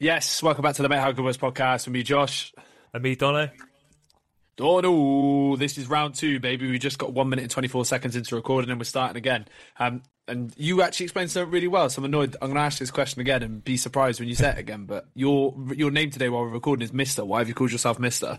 [0.00, 2.52] Yes, welcome back to the Mate How Good Was podcast with me, Josh.
[2.94, 3.50] And me, Dono.
[4.56, 6.70] Dono, this is round two, baby.
[6.70, 9.48] We just got one minute and 24 seconds into recording and we're starting again.
[9.76, 12.36] Um, and you actually explained something really well, so I'm annoyed.
[12.40, 14.84] I'm going to ask this question again and be surprised when you say it again.
[14.84, 17.24] But your your name today while we're recording is Mister.
[17.24, 18.38] Why have you called yourself Mister?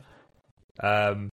[0.81, 1.29] Um,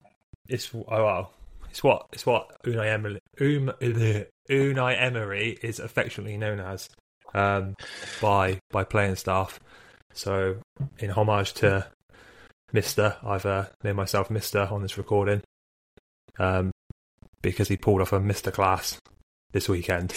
[0.47, 1.33] it's oh well,
[1.69, 3.73] it's what it's what Unai Emery, um,
[4.49, 6.87] Unai Emery is affectionately known as
[7.33, 7.75] um,
[8.21, 9.59] by by playing staff.
[10.13, 10.57] So,
[10.99, 11.87] in homage to
[12.71, 15.41] Mister, I've uh, named myself Mister on this recording
[16.37, 16.71] um,
[17.41, 18.99] because he pulled off a Mister class
[19.51, 20.13] this weekend.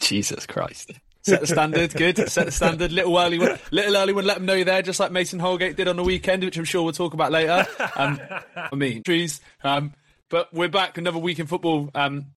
[0.00, 0.92] Jesus Christ.
[1.22, 2.16] Set the standard, good.
[2.30, 2.92] Set the standard.
[2.92, 4.24] Little early one, little early one.
[4.24, 6.64] Let them know you're there, just like Mason Holgate did on the weekend, which I'm
[6.64, 7.66] sure we'll talk about later.
[7.94, 8.18] Um,
[8.56, 9.42] I mean, trees.
[9.62, 9.92] Um,
[10.30, 11.90] but we're back another week in football.
[11.94, 12.28] Um,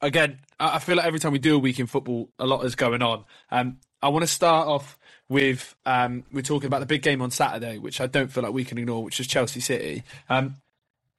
[0.00, 2.74] again, I feel like every time we do a week in football, a lot is
[2.74, 3.26] going on.
[3.50, 4.98] Um, I want to start off
[5.28, 8.52] with um, we're talking about the big game on Saturday, which I don't feel like
[8.52, 10.02] we can ignore, which is Chelsea City.
[10.28, 10.56] Um,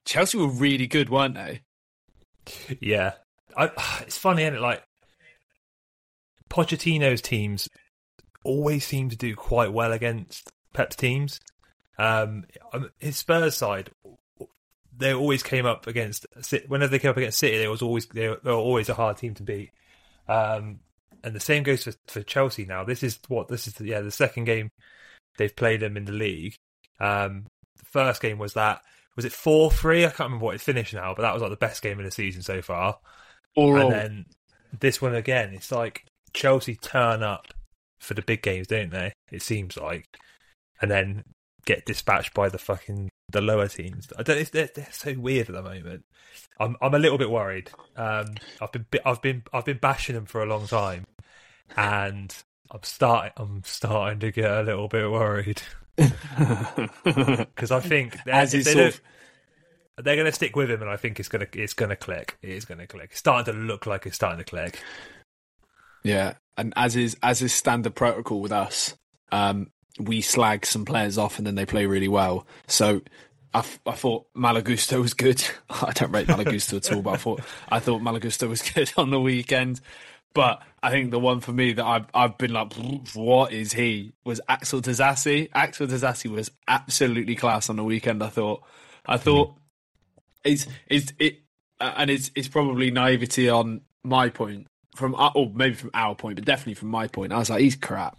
[0.04, 1.60] Chelsea were really good, weren't they?
[2.80, 3.12] Yeah,
[3.56, 3.70] I,
[4.02, 4.60] it's funny, isn't it?
[4.60, 4.82] Like
[6.48, 7.68] Pochettino's teams
[8.44, 11.40] always seem to do quite well against Pep's teams.
[11.98, 12.44] Um,
[13.00, 13.90] his Spurs side,
[14.96, 16.26] they always came up against
[16.68, 19.34] whenever they came up against City, they was always they were always a hard team
[19.34, 19.70] to beat.
[20.26, 20.80] Um,
[21.24, 22.84] and the same goes for, for Chelsea now.
[22.84, 23.80] This is what this is.
[23.80, 24.70] Yeah, the second game
[25.36, 26.54] they've played them in the league.
[27.00, 28.82] Um, the first game was that
[29.16, 30.04] was it four three?
[30.04, 32.04] I can't remember what it finished now, but that was like the best game of
[32.04, 32.98] the season so far.
[33.82, 34.26] And then
[34.78, 37.48] this one again, it's like Chelsea turn up
[38.00, 39.12] for the big games, don't they?
[39.32, 40.04] It seems like,
[40.80, 41.24] and then
[41.64, 44.08] get dispatched by the fucking the lower teams.
[44.18, 44.50] I don't.
[44.50, 46.04] They're, they're so weird at the moment.
[46.58, 47.70] I'm I'm a little bit worried.
[47.96, 51.06] Um, I've been I've been I've been bashing them for a long time,
[51.76, 52.34] and
[52.70, 55.62] I'm starting I'm starting to get a little bit worried
[55.96, 59.00] because I think as is sort of,
[59.98, 61.96] they're going to stick with him, and I think it's going to it's going to
[61.96, 62.38] click.
[62.42, 63.10] It is going to click.
[63.10, 64.80] It's starting to look like it's starting to click.
[66.02, 68.94] Yeah, and as is as is standard protocol with us,
[69.32, 72.46] um, we slag some players off and then they play really well.
[72.66, 73.02] So
[73.54, 75.42] I, I thought Malo Gusto was good.
[75.70, 78.62] I don't rate Malo Gusto at all, but I thought I thought Malo Gusto was
[78.74, 79.80] good on the weekend.
[80.34, 82.72] But I think the one for me that I've I've been like,
[83.14, 84.12] what is he?
[84.24, 85.48] Was Axel Disasi.
[85.54, 88.22] Axel Disasi was absolutely class on the weekend.
[88.22, 88.62] I thought.
[89.06, 89.54] I thought
[90.44, 91.40] it's it's it,
[91.80, 94.66] and it's it's probably naivety on my point
[94.96, 97.32] from uh, or maybe from our point, but definitely from my point.
[97.32, 98.18] I was like, he's crap,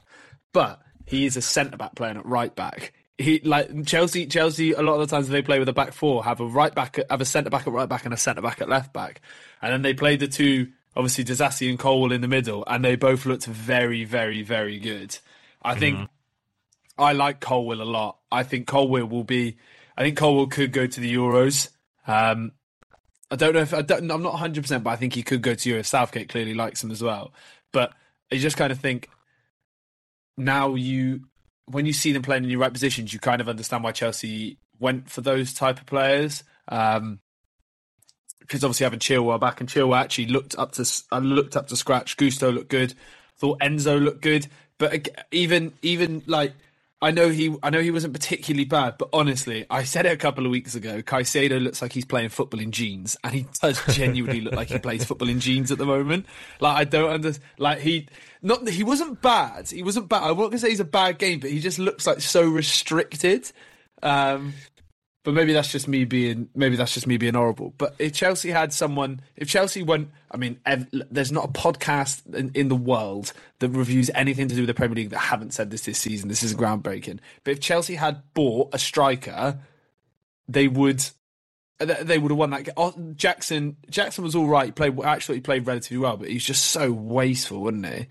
[0.53, 2.93] but he is a centre back playing at right back.
[3.17, 4.27] He like Chelsea.
[4.27, 6.73] Chelsea a lot of the times they play with a back four have a right
[6.73, 9.21] back, have a centre back at right back and a centre back at left back,
[9.61, 12.95] and then they play the two obviously Disasi and Cole in the middle, and they
[12.95, 15.17] both looked very, very, very good.
[15.61, 17.01] I think mm-hmm.
[17.01, 18.17] I like Colwill a lot.
[18.31, 19.57] I think Colwill will be.
[19.97, 21.69] I think Colwill could go to the Euros.
[22.07, 22.51] Um,
[23.31, 25.41] I don't know if I don't, I'm not 100, percent but I think he could
[25.41, 25.85] go to Euros.
[25.85, 27.33] Southgate clearly likes him as well,
[27.71, 27.93] but
[28.31, 29.09] you just kind of think
[30.39, 31.21] now you
[31.65, 34.57] when you see them playing in the right positions, you kind of understand why Chelsea
[34.79, 36.43] went for those type of players.
[36.67, 37.19] Um,
[38.39, 41.75] because obviously having Chilwell back and Chilwell actually looked up to uh, looked up to
[41.75, 42.17] scratch.
[42.17, 42.95] Gusto looked good.
[43.37, 44.47] Thought Enzo looked good,
[44.79, 46.53] but even even like
[47.01, 50.17] I know he I know he wasn't particularly bad, but honestly, I said it a
[50.17, 51.01] couple of weeks ago.
[51.01, 54.79] Caicedo looks like he's playing football in jeans, and he does genuinely look like he
[54.79, 56.25] plays football in jeans at the moment.
[56.59, 57.45] Like I don't understand.
[57.57, 58.09] Like he
[58.41, 59.69] not he wasn't bad.
[59.69, 60.23] He wasn't bad.
[60.23, 63.49] I won't say he's a bad game, but he just looks like so restricted.
[64.03, 64.53] Um,
[65.29, 67.75] but maybe that's just me being maybe that's just me being horrible.
[67.77, 72.33] But if Chelsea had someone, if Chelsea went, I mean, ev- there's not a podcast
[72.33, 75.53] in, in, the world that reviews anything to do with the Premier League that haven't
[75.53, 76.29] said this this season.
[76.29, 77.19] This is groundbreaking.
[77.43, 79.59] But if Chelsea had bought a striker,
[80.47, 81.05] they would.
[81.77, 82.69] They would have won that.
[82.75, 84.65] Oh, Jackson Jackson was all right.
[84.65, 88.07] He played actually played relatively well, but he's just so wasteful, wasn't he?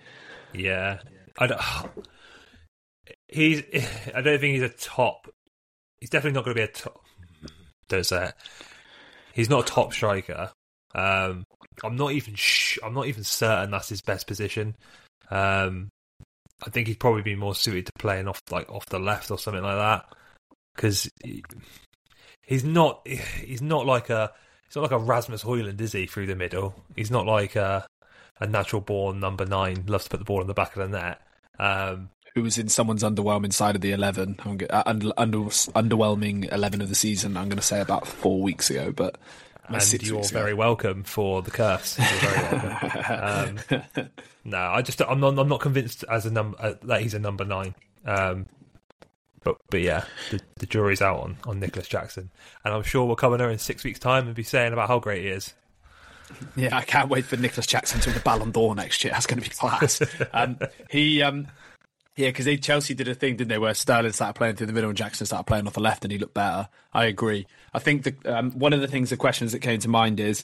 [0.52, 1.00] Yeah,
[1.36, 1.60] I don't.
[3.26, 3.64] He's.
[4.14, 5.26] I don't think he's a top
[6.00, 7.04] he's definitely not going to be a top.
[7.88, 8.36] There's that.
[9.32, 10.50] He's not a top striker.
[10.94, 11.44] Um,
[11.84, 12.34] I'm not even.
[12.34, 14.76] Sh- I'm not even certain that's his best position.
[15.30, 15.90] Um,
[16.64, 19.38] I think he'd probably be more suited to playing off like off the left or
[19.38, 20.06] something like that.
[20.74, 21.42] Because he,
[22.42, 23.06] he's not.
[23.06, 24.32] He's not like a.
[24.66, 26.06] He's not like a Rasmus Hojlund, is he?
[26.06, 26.84] Through the middle.
[26.94, 27.86] He's not like a,
[28.40, 29.84] a natural born number nine.
[29.86, 31.22] Loves to put the ball in the back of the net.
[31.58, 34.38] Um, who was in someone's underwhelming side of the 11,
[34.70, 38.70] uh, under, under, underwhelming 11 of the season, I'm going to say about four weeks
[38.70, 39.18] ago, but.
[39.68, 41.98] And you're very welcome for the curse.
[43.10, 43.58] Um,
[44.44, 47.18] no, I just I'm not I'm not convinced as a number uh, that he's a
[47.18, 47.74] number nine.
[48.06, 48.46] Um,
[49.44, 52.30] but but yeah, the, the jury's out on, on Nicolas Jackson,
[52.64, 54.88] and I'm sure we'll come in there in six weeks' time and be saying about
[54.88, 55.52] how great he is.
[56.56, 59.12] Yeah, I can't wait for Nicolas Jackson to win the Ballon d'Or next year.
[59.12, 60.00] That's going to be class.
[60.32, 60.58] um,
[60.90, 61.46] he, um,
[62.18, 64.72] yeah, because they Chelsea did a thing, didn't they, where Sterling started playing through the
[64.72, 66.68] middle and Jackson started playing off the left, and he looked better.
[66.92, 67.46] I agree.
[67.72, 70.42] I think the, um, one of the things, the questions that came to mind is,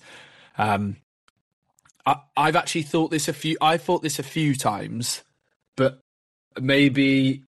[0.56, 0.99] um,
[2.06, 3.56] I, I've actually thought this a few.
[3.61, 5.25] I thought this a few times,
[5.76, 5.99] but
[6.61, 7.43] maybe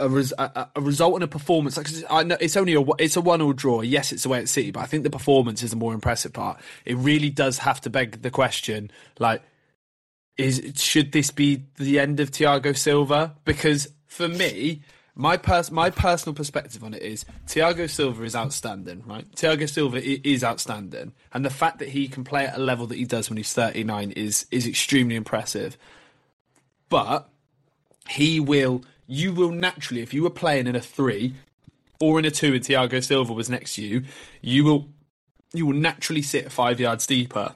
[0.00, 1.76] a, res, a, a, result and a performance.
[1.76, 3.82] Like I know it's only a it's a one all draw.
[3.82, 6.60] Yes, it's away at City, but I think the performance is the more impressive part.
[6.84, 8.90] It really does have to beg the question,
[9.20, 9.40] like,
[10.38, 13.34] is should this be the end of Thiago Silva?
[13.44, 14.82] Because for me,
[15.14, 19.30] my pers- my personal perspective on it is Thiago Silva is outstanding, right?
[19.32, 22.96] Thiago Silva is outstanding, and the fact that he can play at a level that
[22.96, 25.76] he does when he's 39 is is extremely impressive.
[26.88, 27.28] But
[28.08, 31.34] he will you will naturally, if you were playing in a three
[32.00, 34.04] or in a two and Thiago Silva was next to you,
[34.40, 34.88] you will
[35.52, 37.54] you will naturally sit five yards deeper.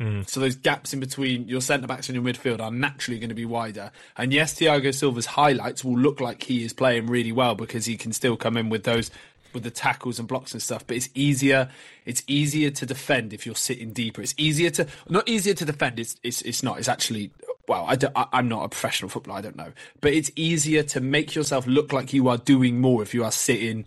[0.00, 0.28] Mm.
[0.28, 3.34] So those gaps in between your centre backs and your midfield are naturally going to
[3.34, 3.92] be wider.
[4.16, 7.96] And yes, Thiago Silva's highlights will look like he is playing really well because he
[7.96, 9.10] can still come in with those
[9.52, 10.86] with the tackles and blocks and stuff.
[10.86, 11.68] But it's easier.
[12.06, 14.22] It's easier to defend if you're sitting deeper.
[14.22, 16.00] It's easier to not easier to defend.
[16.00, 16.78] It's it's, it's not.
[16.78, 17.30] It's actually
[17.68, 19.72] well, I don't, I, I'm not a professional footballer, I don't know.
[20.00, 23.32] But it's easier to make yourself look like you are doing more if you are
[23.32, 23.86] sitting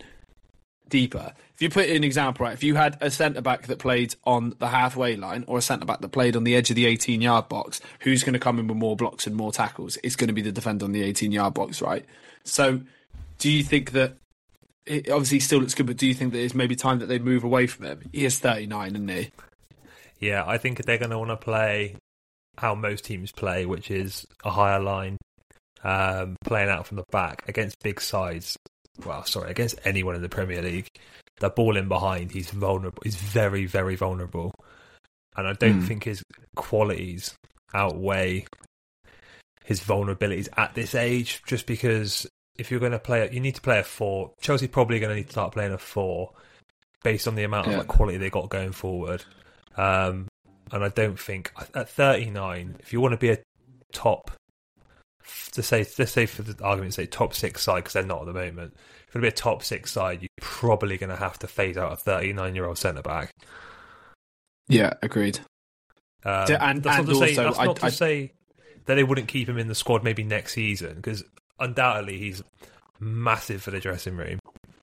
[0.88, 1.34] deeper.
[1.56, 4.54] If you put an example, right, if you had a centre back that played on
[4.58, 7.22] the halfway line or a centre back that played on the edge of the 18
[7.22, 9.96] yard box, who's going to come in with more blocks and more tackles?
[10.04, 12.04] It's going to be the defender on the 18 yard box, right?
[12.44, 12.82] So,
[13.38, 14.18] do you think that
[14.84, 17.18] it obviously still looks good, but do you think that it's maybe time that they
[17.18, 18.02] move away from him?
[18.12, 19.30] He is 39, isn't he?
[20.20, 21.96] Yeah, I think they're going to want to play
[22.58, 25.16] how most teams play, which is a higher line,
[25.82, 28.58] um, playing out from the back against big sides.
[29.06, 30.88] Well, sorry, against anyone in the Premier League,
[31.38, 33.02] the ball in behind, he's vulnerable.
[33.02, 34.52] He's very, very vulnerable,
[35.36, 35.86] and I don't mm.
[35.86, 36.22] think his
[36.54, 37.34] qualities
[37.74, 38.46] outweigh
[39.64, 41.42] his vulnerabilities at this age.
[41.46, 44.32] Just because if you're going to play, you need to play a four.
[44.40, 46.32] Chelsea probably going to need to start playing a four,
[47.02, 47.74] based on the amount yeah.
[47.74, 49.24] of like, quality they got going forward.
[49.76, 50.28] Um,
[50.72, 53.38] and I don't think at 39, if you want to be a
[53.92, 54.32] top,
[55.52, 58.26] to say let's say for the argument's sake, top six side because they're not at
[58.26, 58.74] the moment.
[59.16, 61.90] Want to be a top six side, you're probably going to have to phase out
[61.90, 63.30] a 39 year old centre back.
[64.68, 65.38] Yeah, agreed.
[66.22, 68.32] Um, and that's and not to say, that's not I, to say
[68.84, 71.24] that they wouldn't keep him in the squad maybe next season because
[71.58, 72.42] undoubtedly he's
[73.00, 74.38] massive for the dressing room.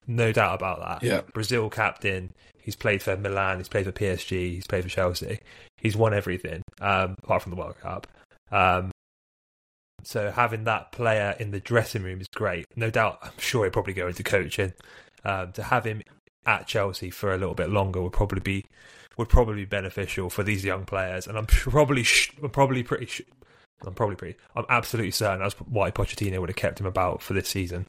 [0.08, 1.06] No doubt about that.
[1.06, 1.20] Yeah.
[1.32, 2.32] Brazil captain.
[2.60, 3.58] He's played for Milan.
[3.58, 4.54] He's played for PSG.
[4.54, 5.38] He's played for Chelsea.
[5.76, 8.08] He's won everything um, apart from the World Cup.
[8.50, 8.90] Um,
[10.04, 12.66] so having that player in the dressing room is great.
[12.76, 14.72] No doubt, I'm sure he'll probably go into coaching.
[15.24, 16.02] Um, to have him
[16.46, 18.64] at Chelsea for a little bit longer would probably be
[19.16, 21.26] would probably be beneficial for these young players.
[21.26, 23.22] And I'm probably sh- I'm probably pretty sh-
[23.86, 27.32] I'm probably pretty I'm absolutely certain that's why Pochettino would have kept him about for
[27.32, 27.86] this season.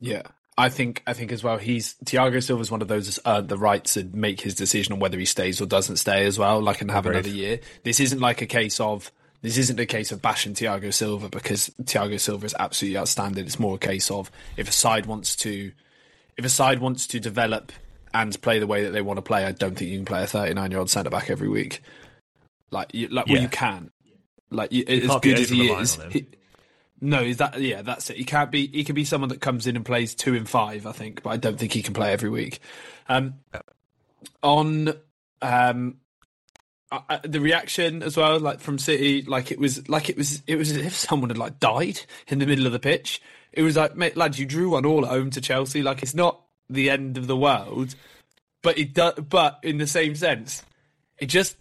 [0.00, 0.22] Yeah,
[0.56, 1.58] I think I think as well.
[1.58, 4.92] He's Thiago Silva is one of those that's earned the right to make his decision
[4.92, 6.60] on whether he stays or doesn't stay as well.
[6.60, 7.18] Like and have Agreed.
[7.18, 7.60] another year.
[7.82, 9.10] This isn't like a case of
[9.42, 13.44] this isn't a case of bashing Thiago Silva because Thiago Silva is absolutely outstanding.
[13.46, 15.72] It's more a case of if a side wants to
[16.36, 17.72] if a side wants to develop
[18.12, 19.44] and play the way that they want to play.
[19.44, 21.82] I don't think you can play a 39 year old centre back every week.
[22.70, 23.34] Like you, like yeah.
[23.34, 23.90] well you can.
[24.50, 25.98] Like you, as good as he is.
[26.10, 26.26] He,
[27.00, 27.82] no, is that yeah?
[27.82, 28.16] That's it.
[28.16, 28.66] He can't be.
[28.66, 31.30] He can be someone that comes in and plays two in five, I think, but
[31.30, 32.60] I don't think he can play every week.
[33.08, 33.34] Um,
[34.42, 34.92] on
[35.40, 35.96] um,
[36.92, 40.56] uh, the reaction as well, like from City, like it was like it was it
[40.56, 43.20] was as if someone had like died in the middle of the pitch.
[43.52, 45.82] It was like, mate, lads, you drew one all at home to Chelsea.
[45.82, 47.94] Like it's not the end of the world,
[48.62, 49.14] but it does.
[49.14, 50.62] But in the same sense,
[51.18, 51.56] it just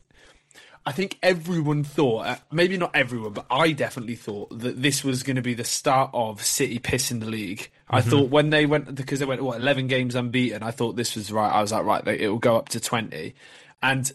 [0.85, 5.21] I think everyone thought, uh, maybe not everyone, but I definitely thought that this was
[5.21, 7.59] going to be the start of City pissing the league.
[7.59, 7.95] Mm-hmm.
[7.95, 11.15] I thought when they went because they went what eleven games unbeaten, I thought this
[11.15, 11.51] was right.
[11.51, 13.35] I was like, right, it will go up to twenty,
[13.83, 14.11] and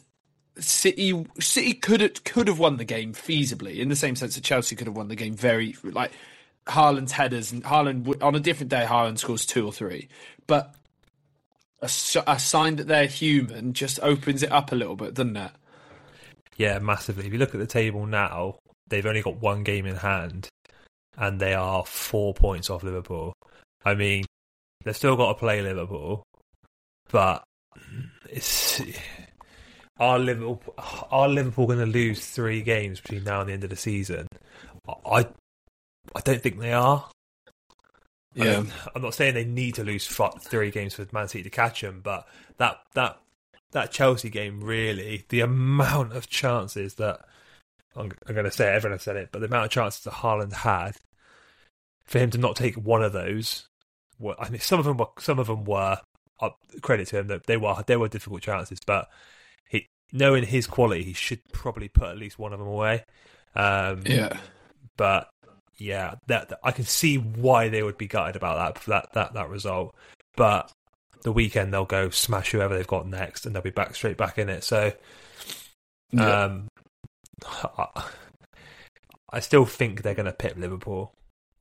[0.59, 4.45] City City could have, could have won the game feasibly in the same sense that
[4.45, 6.13] Chelsea could have won the game very like
[6.67, 10.09] Haaland's headers and Haaland on a different day Haaland scores two or three,
[10.47, 10.75] but
[11.83, 11.91] a,
[12.27, 15.53] a sign that they're human just opens it up a little bit, doesn't it?
[16.57, 17.27] Yeah, massively.
[17.27, 18.57] If you look at the table now,
[18.89, 20.49] they've only got one game in hand,
[21.17, 23.35] and they are four points off Liverpool.
[23.85, 24.25] I mean,
[24.85, 26.23] they've still got to play Liverpool,
[27.11, 27.43] but
[28.31, 28.81] it's
[29.99, 30.63] are Liverpool
[31.11, 34.27] are Liverpool going to lose three games between now and the end of the season?
[34.89, 35.27] I
[36.15, 37.09] I don't think they are.
[38.35, 41.83] Yeah, I'm not saying they need to lose three games for Man City to catch
[41.83, 42.27] them, but
[42.59, 43.21] that that
[43.71, 47.21] that Chelsea game really, the amount of chances that
[47.97, 50.03] I'm, I'm going to say it, everyone has said it, but the amount of chances
[50.05, 50.97] that Haaland had
[52.05, 53.69] for him to not take one of those,
[54.21, 55.99] I mean, some of them were some of them were
[56.41, 56.51] uh,
[56.83, 59.09] credit to him that they were they were difficult chances, but
[60.15, 63.05] knowing his quality, he should probably put at least one of them away.
[63.55, 64.39] Um, yeah,
[64.97, 65.29] but
[65.77, 69.35] yeah, that, that, I can see why they would be gutted about that that that
[69.35, 69.95] that result.
[70.37, 70.73] But
[71.23, 74.39] the weekend they'll go smash whoever they've got next, and they'll be back straight back
[74.39, 74.65] in it.
[74.65, 74.93] So,
[76.17, 76.69] um,
[77.45, 78.05] I,
[79.33, 81.13] I still think they're going to pip Liverpool.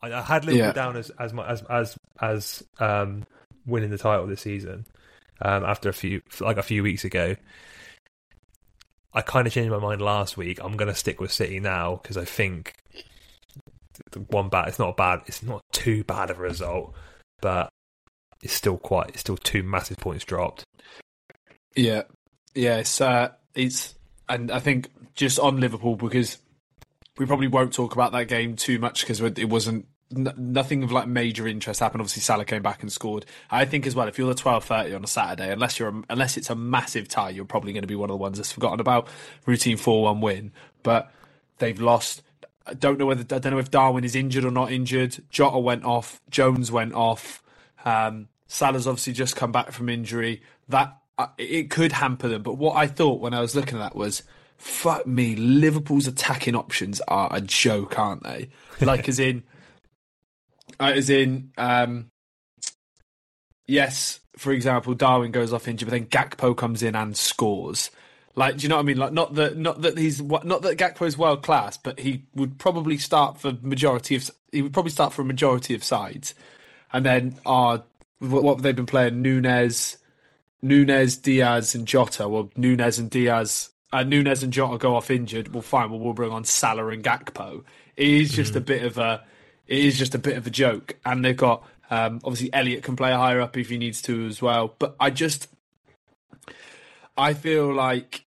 [0.01, 0.73] I, I had Liverpool yeah.
[0.73, 3.23] down as as as as as um,
[3.65, 4.85] winning the title this season
[5.41, 7.35] um, after a few like a few weeks ago.
[9.13, 10.59] I kind of changed my mind last week.
[10.61, 12.73] I'm going to stick with City now because I think
[14.27, 14.67] one bad.
[14.69, 15.21] It's not bad.
[15.27, 16.93] It's not too bad of a result,
[17.41, 17.69] but
[18.41, 19.09] it's still quite.
[19.09, 20.63] It's still two massive points dropped.
[21.75, 22.03] Yeah,
[22.55, 22.77] yeah.
[22.77, 23.95] It's uh, it's
[24.27, 26.37] and I think just on Liverpool because
[27.17, 29.85] we probably won't talk about that game too much because it wasn't
[30.17, 32.01] nothing of like major interest happened.
[32.01, 33.25] Obviously, Salah came back and scored.
[33.49, 36.03] I think as well, if you're the twelve thirty on a Saturday, unless you're a,
[36.09, 38.51] unless it's a massive tie, you're probably going to be one of the ones that's
[38.51, 39.07] forgotten about.
[39.45, 40.51] Routine four one win,
[40.83, 41.11] but
[41.57, 42.21] they've lost.
[42.65, 45.23] I don't know whether I don't know if Darwin is injured or not injured.
[45.29, 46.21] Jota went off.
[46.29, 47.43] Jones went off.
[47.83, 50.41] Um, Salah's obviously just come back from injury.
[50.69, 52.43] That uh, it could hamper them.
[52.43, 54.23] But what I thought when I was looking at that was,
[54.57, 58.49] fuck me, Liverpool's attacking options are a joke, aren't they?
[58.79, 59.43] Like as in,
[60.79, 62.09] as in, um,
[63.67, 64.19] yes.
[64.35, 67.91] For example, Darwin goes off injured, but then Gakpo comes in and scores.
[68.35, 68.97] Like, do you know what I mean?
[68.97, 72.57] Like, not that not that he's not that Gakpo is world class, but he would
[72.57, 76.33] probably start for majority of he would probably start for a majority of sides,
[76.91, 77.83] and then our
[78.19, 79.97] what they've been playing Nunez,
[80.63, 82.27] Nunez, Diaz, and Jota.
[82.27, 85.53] Well, Nunez and Diaz, uh, Nunez and Jota go off injured.
[85.53, 85.91] Well, fine.
[85.91, 87.63] Well, we'll bring on Salah and Gakpo.
[87.95, 88.57] It is just mm.
[88.57, 89.23] a bit of a,
[89.67, 92.95] it is just a bit of a joke, and they've got um, obviously Elliot can
[92.95, 94.73] play higher up if he needs to as well.
[94.79, 95.47] But I just,
[97.17, 98.25] I feel like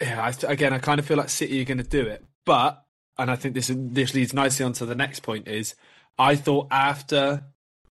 [0.00, 2.84] yeah, I, again, I kind of feel like City are going to do it, but
[3.16, 5.74] and I think this this leads nicely onto the next point is
[6.18, 7.44] I thought after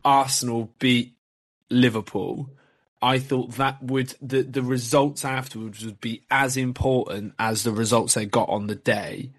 [0.04, 1.14] Arsenal beat
[1.70, 2.50] Liverpool,
[3.00, 8.14] I thought that would the the results afterwards would be as important as the results
[8.14, 9.30] they got on the day,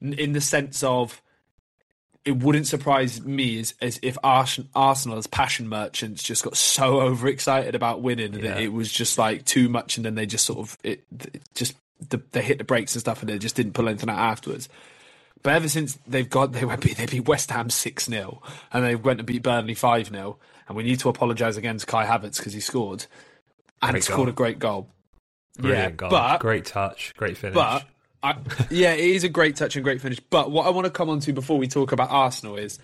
[0.00, 1.22] in the sense of
[2.26, 7.76] it wouldn't surprise me as, as if Arsenal as passion merchants just got so overexcited
[7.76, 8.54] about winning yeah.
[8.54, 11.42] that it was just like too much, and then they just sort of it, it
[11.54, 11.76] just
[12.10, 14.68] the, they hit the brakes and stuff, and they just didn't pull anything out afterwards.
[15.42, 18.42] But ever since they've got they went they beat West Ham six 0
[18.72, 21.86] and they went to beat Burnley five 0 and we need to apologise again to
[21.86, 23.06] Kai Havertz because he scored
[23.80, 24.88] and great scored a great goal.
[25.58, 26.10] Brilliant yeah, goal.
[26.10, 27.54] but great touch, great finish.
[27.54, 27.84] But
[28.26, 28.36] I,
[28.70, 30.18] yeah, it is a great touch and great finish.
[30.18, 32.78] But what I want to come on to before we talk about Arsenal is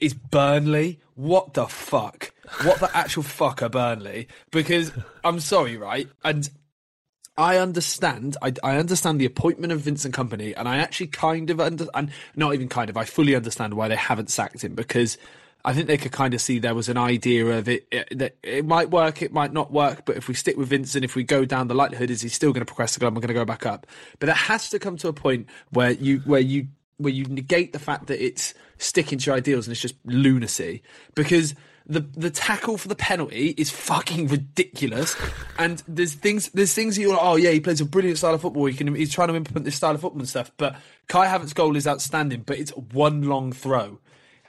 [0.00, 1.00] is Burnley.
[1.14, 2.32] What the fuck?
[2.62, 4.28] What the actual fuck are Burnley?
[4.50, 4.90] Because
[5.22, 6.08] I'm sorry, right?
[6.24, 6.48] And
[7.36, 8.38] I understand.
[8.40, 12.10] I, I, understand the appointment of Vincent Kompany, and I actually kind of under, and
[12.34, 12.96] not even kind of.
[12.96, 15.18] I fully understand why they haven't sacked him because
[15.64, 18.36] I think they could kind of see there was an idea of it, it that
[18.42, 20.04] it might work, it might not work.
[20.04, 22.52] But if we stick with Vincent, if we go down, the likelihood is he's still
[22.52, 23.14] going to progress the club.
[23.14, 23.86] We're going to go back up.
[24.18, 27.72] But it has to come to a point where you where you where you negate
[27.72, 30.82] the fact that it's sticking to your ideals and it's just lunacy
[31.14, 31.54] because
[31.86, 35.16] the the tackle for the penalty is fucking ridiculous.
[35.58, 38.40] and there's things there's things you're like, oh yeah, he plays a brilliant style of
[38.40, 38.66] football.
[38.66, 40.52] He can he's trying to implement this style of football and stuff.
[40.56, 40.76] But
[41.08, 43.98] Kai Havertz's goal is outstanding, but it's one long throw.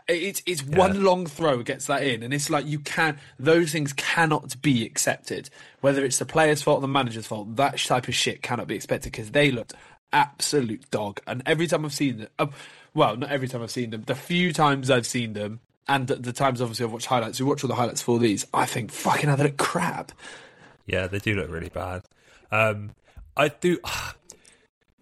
[0.07, 0.77] It's it's yeah.
[0.77, 4.85] one long throw gets that in, and it's like you can those things cannot be
[4.85, 5.49] accepted.
[5.81, 8.75] Whether it's the player's fault or the manager's fault, that type of shit cannot be
[8.75, 9.73] expected because they looked
[10.13, 11.21] absolute dog.
[11.27, 12.47] And every time I've seen them, uh,
[12.93, 16.33] well, not every time I've seen them, the few times I've seen them, and the
[16.33, 18.45] times obviously I've watched highlights, we watch all the highlights for these.
[18.53, 20.11] I think fucking hell, they look crap.
[20.85, 22.03] Yeah, they do look really bad.
[22.51, 22.91] Um,
[23.35, 23.79] I do.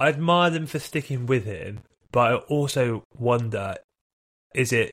[0.02, 1.80] I admire them for sticking with him,
[2.12, 3.76] but I also wonder:
[4.54, 4.92] is it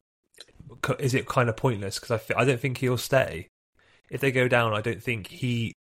[0.99, 1.99] is it kind of pointless?
[1.99, 3.49] Because I I don't think he'll stay.
[4.11, 5.73] If they go down, I don't think he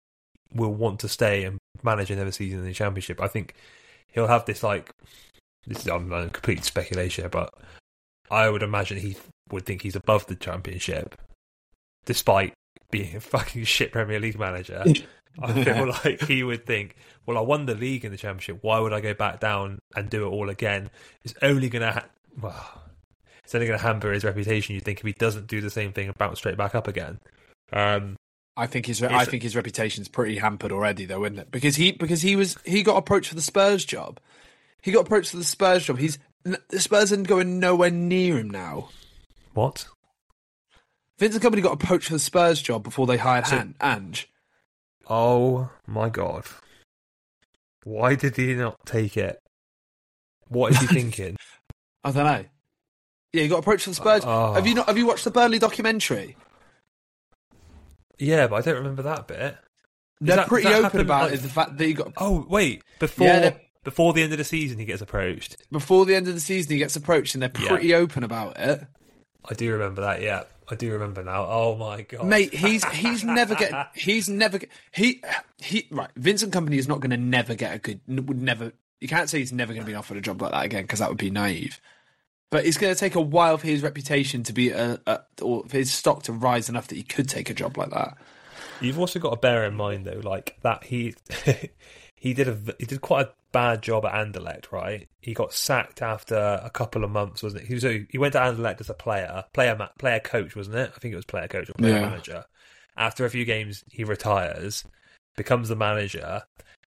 [0.54, 3.22] will want to stay and manage another season in the championship.
[3.22, 3.56] I think
[4.12, 4.92] he'll have this like
[5.68, 7.54] this is I'm complete speculation, but
[8.30, 9.18] I would imagine he
[9.52, 11.16] would think he's above the championship,
[12.06, 12.54] despite
[12.92, 14.84] being a fucking shit Premier League manager.
[15.42, 18.60] I feel like he would think, well, I won the league in the championship.
[18.62, 20.90] Why would I go back down and do it all again?
[21.24, 22.06] It's only going to, ha-
[22.42, 22.84] well,
[23.46, 24.76] it's only going to hamper his reputation.
[24.76, 27.20] You think if he doesn't do the same thing and bounce straight back up again.
[27.72, 28.18] Um,
[28.58, 31.52] I think his I think his reputation's pretty hampered already, though, isn't it?
[31.52, 34.20] Because he because he was he got approached for the Spurs job.
[34.82, 35.98] He got approached for the Spurs job.
[36.00, 38.90] He's the Spurs aren't going nowhere near him now.
[39.54, 39.88] What?
[41.18, 44.30] Vincent Kompany got approached for the Spurs job before they hired So- Han, Ange.
[45.10, 46.46] Oh my god!
[47.84, 49.38] Why did he not take it?
[50.48, 51.36] What is he thinking?
[52.04, 52.46] I don't know.
[53.36, 54.24] Yeah, he got approached for the Spurs.
[54.26, 54.54] Oh.
[54.54, 54.88] Have you not?
[54.88, 56.36] Have you watched the Burnley documentary?
[58.18, 59.58] yeah, but I don't remember that bit.
[60.22, 61.42] They're that- pretty that open about like- it.
[61.44, 64.80] The fact that he got Oh wait, before Yeah, before the end of the season,
[64.80, 65.58] he gets approached.
[65.72, 67.68] before the end of the season, he gets approached, and they're Yeah.
[67.68, 68.88] pretty open about it.
[69.48, 70.22] I do remember that.
[70.22, 71.46] Yeah, I do remember now.
[71.48, 75.22] Oh my god, Mate, he's he's never get he's never get, he
[75.60, 76.10] he right.
[76.16, 78.72] Vincent Kompany is not going to never get a good would never.
[79.02, 81.00] You can't say he's never going to be offered a job like that again because
[81.00, 81.82] that would be naive.
[82.56, 85.66] But it's going to take a while for his reputation to be a, a or
[85.68, 88.18] for his stock to rise enough that he could take a job like that.
[88.82, 91.16] You've also got to bear in mind though, like that he
[92.16, 95.10] he did a he did quite a bad job at Anderlecht, right?
[95.20, 97.68] He got sacked after a couple of months, wasn't it?
[97.68, 100.94] He was he went to Anderlecht as a player, player player coach, wasn't it?
[100.96, 102.10] I think it was player coach or player Yeah.
[102.10, 102.46] manager.
[102.96, 104.86] After a few games, he retires,
[105.36, 106.44] becomes the manager,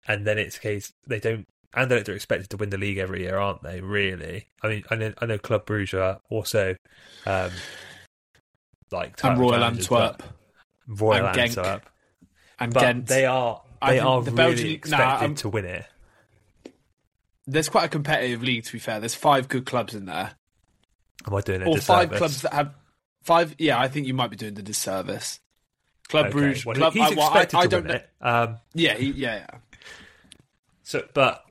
[0.08, 1.46] and then it's a case they don't.
[1.76, 3.80] Anderlecht are expected to win the league every year, aren't they?
[3.80, 4.46] Really?
[4.62, 6.76] I mean, I know I know Club Brugge are also
[7.26, 7.50] um,
[8.90, 10.22] like And Royal Antwerp
[10.86, 11.88] Royal and Antwerp
[12.58, 13.06] and but Ghent.
[13.06, 15.86] they are I they are the really Belgian- expected I'm- to win it.
[17.46, 18.64] There's quite a competitive league.
[18.64, 20.32] To be fair, there's five good clubs in there,
[21.26, 22.72] Am I doing a or five clubs that have
[23.22, 23.54] five.
[23.58, 25.40] Yeah, I think you might be doing the disservice.
[26.08, 26.92] Club Okay, Bruges, well, Club.
[26.92, 27.94] he's I, well, I, expected I to don't win know.
[27.94, 28.10] it.
[28.20, 29.58] Um, Yeah, he, yeah, yeah.
[30.82, 31.42] so, but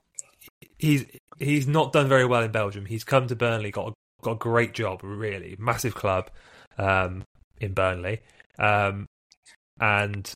[0.82, 1.06] he's
[1.40, 2.86] he's not done very well in Belgium.
[2.86, 6.30] He's come to Burnley, got a, got a great job, really massive club
[6.78, 7.24] um,
[7.60, 8.22] in Burnley,
[8.60, 9.06] um,
[9.80, 10.32] and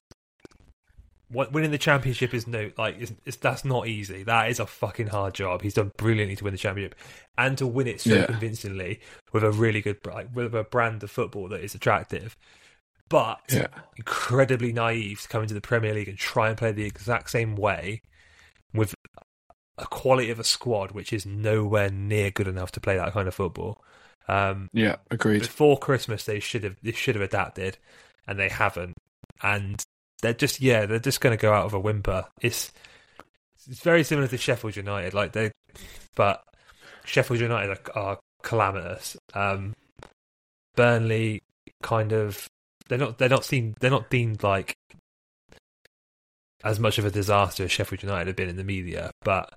[1.30, 4.24] what, winning the championship is no like it's, it's, that's not easy.
[4.24, 5.64] That is a fucking hard job.
[5.64, 6.96] He's done brilliantly to win the championship
[7.38, 8.26] and to win it so Yeah.
[8.28, 9.00] convincingly
[9.34, 12.38] with a really good like, with a brand of football that is attractive.
[13.10, 13.68] But Yeah.
[13.98, 17.56] incredibly naive to come into the Premier League and try and play the exact same
[17.56, 18.02] way
[19.78, 23.28] a quality of a squad which is nowhere near good enough to play that kind
[23.28, 23.84] of football.
[24.28, 25.42] Um, Yeah, agreed.
[25.42, 27.78] before Christmas, they should have they should have adapted,
[28.28, 28.96] and they haven't.
[29.44, 29.84] And
[30.22, 32.26] they're just yeah, they're just going to go out of a whimper.
[32.42, 32.72] It's
[33.70, 35.52] it's very similar to Sheffield United, like they,
[36.16, 36.44] but
[37.04, 39.18] Sheffield United are, are calamitous.
[39.34, 39.74] Um,
[40.76, 41.42] Burnley
[41.82, 42.48] kind of
[42.88, 44.74] they're not they're not seen they're not deemed like
[46.64, 49.54] as much of a disaster as Sheffield United have been in the media, but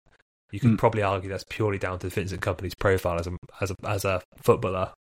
[0.51, 0.77] you can Hmm.
[0.77, 4.23] probably argue that's purely down to Vincent Kompany's profile as a as a as a
[4.43, 4.93] footballer,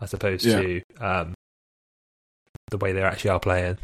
[0.00, 0.60] as opposed Yeah.
[0.60, 1.34] to um,
[2.70, 3.78] the way they actually are playing.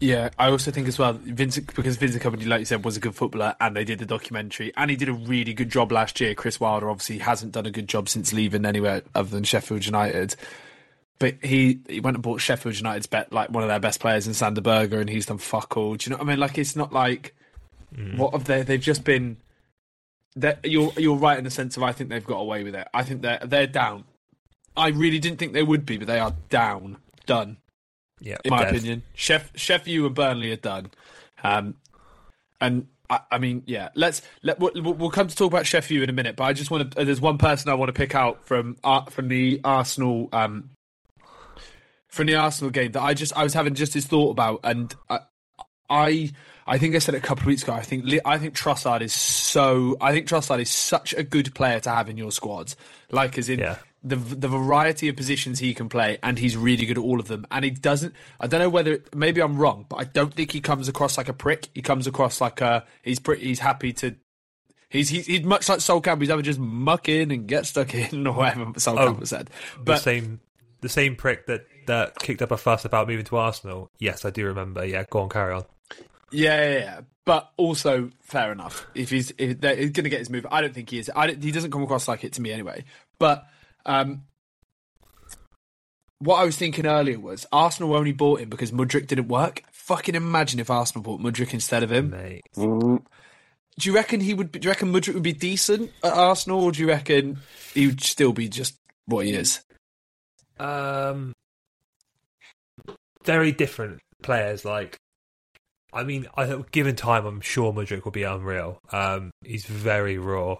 [0.00, 3.00] Yeah, I also think as well, Vincent because Vincent Kompany, like you said, was a
[3.00, 6.20] good footballer, and they did the documentary, and he did a really good job last
[6.20, 6.34] year.
[6.34, 10.34] Chris Wilder obviously hasn't done a good job since leaving anywhere other than Sheffield United,
[11.20, 14.26] but he he went and bought Sheffield United's bet like one of their best players
[14.26, 15.94] in Sander Berge, and he's done fuck all.
[15.94, 16.40] Do you know what I mean?
[16.40, 17.32] Like it's not like
[18.16, 18.62] what have they?
[18.62, 19.36] They've just been.
[20.34, 22.88] They're- You're you're right in the sense of I think they've got away with it.
[22.94, 24.04] I think they're they're down.
[24.76, 27.58] I really didn't think they would be, but they are down, done
[28.20, 28.74] Yeah, in my dead.
[28.74, 29.02] opinion.
[29.16, 30.90] Sheff Sheff U and Burnley are done.
[31.44, 31.74] Um,
[32.60, 36.02] and I, I mean, yeah, let's let we'll, we'll come to talk about Sheff U
[36.02, 36.36] in a minute.
[36.36, 37.04] But I just want to.
[37.04, 40.70] There's one person I want to pick out from uh, from the Arsenal um
[42.08, 44.94] from the Arsenal game that I just I was having just this thought about, and
[45.10, 45.18] I
[45.90, 46.30] I,
[46.66, 47.72] I think I said it a couple of weeks ago.
[47.72, 49.96] I think I think Trossard is so.
[50.00, 52.74] I think Trossard is such a good player to have in your squad.
[53.10, 53.76] Like as in Yeah.
[54.04, 57.28] the the variety of positions he can play, and he's really good at all of
[57.28, 57.46] them.
[57.50, 58.14] And he doesn't.
[58.40, 61.28] I don't know whether maybe I'm wrong, but I don't think he comes across like
[61.28, 61.68] a prick.
[61.74, 63.44] He comes across like a he's pretty.
[63.44, 64.14] He's happy to.
[64.88, 66.20] He's he's, he's much like Sol Campbell.
[66.22, 69.46] He's ever just muck in and get stuck in or whatever Sol Oh, Campbell said.
[69.78, 70.40] the But same
[70.80, 73.90] the same prick that that kicked up a fuss about moving to Arsenal.
[73.98, 74.84] Yes, I do remember.
[74.84, 75.64] Yeah, go on, carry on.
[76.32, 77.00] Yeah, yeah, yeah.
[77.24, 78.86] But also, fair enough.
[78.94, 81.10] If he's if he's going to get his move, I don't think he is.
[81.14, 82.84] I don't, he doesn't come across like it to me anyway.
[83.18, 83.46] But
[83.86, 84.22] um,
[86.18, 89.62] what I was thinking earlier was Arsenal only bought him because Mudryk didn't work.
[89.72, 92.10] Fucking imagine if Arsenal bought Mudryk instead of him.
[92.10, 92.42] Mate.
[92.54, 94.52] Do you reckon he would?
[94.52, 97.38] Be, do you reckon Mudryk would be decent at Arsenal, or do you reckon
[97.72, 99.62] he would still be just what he is?
[100.58, 101.32] Um,
[103.24, 104.64] very different players.
[104.64, 104.98] Like,
[105.92, 108.78] I mean, I given time, I'm sure Mudryk will be unreal.
[108.90, 110.56] Um, he's very raw,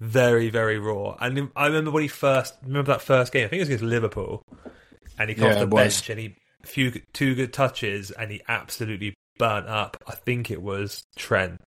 [0.00, 1.16] very, very raw.
[1.20, 3.44] And I remember when he first remember that first game.
[3.44, 4.42] I think it was against Liverpool,
[5.18, 6.02] and he came Yeah, off the it was.
[6.02, 9.98] bench and he few two good touches and he absolutely burnt up.
[10.06, 11.60] I think it was Trent,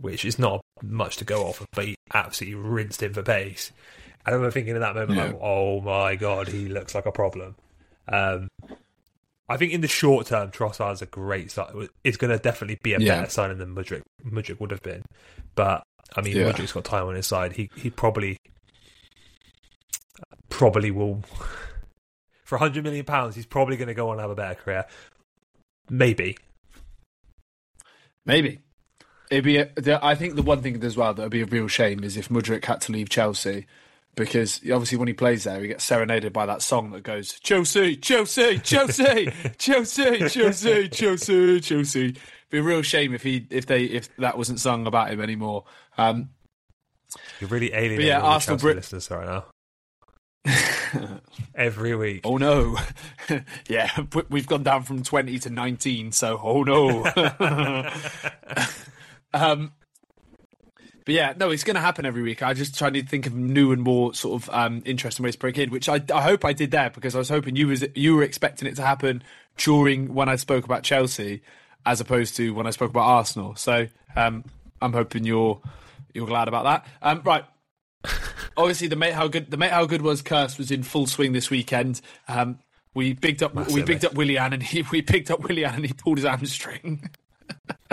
[0.00, 3.70] which is not much to go off of, but he absolutely rinsed him for pace.
[4.26, 5.26] I remember thinking in that moment, Yeah.
[5.26, 7.54] like, "Oh my god, he looks like a problem."
[8.08, 8.48] Um,
[9.48, 11.88] I think in the short term, Trossard's a great sign.
[12.02, 13.20] It's going to definitely be a Yeah.
[13.20, 15.02] better signing than Mudryk, Mudryk would have been.
[15.54, 15.82] But
[16.16, 16.50] I mean, Yeah.
[16.52, 17.52] Mudryk's got time on his side.
[17.52, 18.38] He he probably
[20.48, 21.22] probably will
[22.44, 23.34] for 100 million pounds.
[23.34, 24.84] He's probably going to go on and have a better career.
[25.90, 26.36] Maybe.
[28.26, 28.60] Maybe.
[29.30, 29.58] It'd be.
[29.58, 32.04] A, the, I think the one thing as well that would be a real shame
[32.04, 33.66] is if Mudryk had to leave Chelsea,
[34.16, 37.96] because obviously when he plays there, he gets serenaded by that song that goes Chelsea,
[37.96, 42.04] Chelsea, Chelsea, Chelsea, Chelsea, Chelsea, Chelsea.
[42.04, 42.18] It'd
[42.50, 45.64] be a real shame if he if they if that wasn't sung about him anymore.
[45.98, 46.30] Um,
[47.40, 49.44] You're really alienating yeah, all the Arsenal Brit- listeners right now.
[51.54, 52.20] Every week.
[52.24, 52.76] oh no,
[53.68, 57.04] yeah, we- we've gone down from twenty to nineteen, so oh no.
[59.32, 59.72] um,
[61.04, 62.42] but yeah, no, it's going to happen every week.
[62.42, 65.38] I just try to think of new and more sort of um, interesting ways to
[65.38, 67.84] break in, which I, I hope I did there because I was hoping you was
[67.94, 69.22] you were expecting it to happen
[69.56, 71.42] during when I spoke about Chelsea,
[71.84, 73.54] as opposed to when I spoke about Arsenal.
[73.56, 73.86] So
[74.16, 74.44] um,
[74.80, 75.60] I'm hoping you're
[76.14, 76.86] you're glad about that.
[77.02, 77.44] Um, right.
[78.56, 81.32] Obviously, the mate how good the mate how good was curse was in full swing
[81.32, 82.00] this weekend.
[82.28, 82.60] Um,
[82.94, 85.92] we picked up we picked up Willian and he we picked up Willian and he
[85.92, 87.10] pulled his hamstring.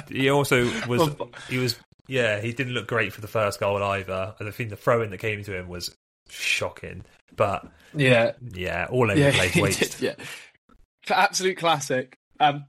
[0.10, 1.10] He also was.
[1.50, 1.78] He was.
[2.12, 4.36] Yeah, he didn't look great for the first goal either.
[4.40, 5.96] I think the throw in that came to him was
[6.30, 7.06] shocking.
[7.36, 9.56] But yeah, yeah, all over yeah, the place.
[9.56, 9.80] Waste.
[9.80, 10.26] did, yeah.
[11.10, 12.18] Absolute classic.
[12.40, 12.66] Um,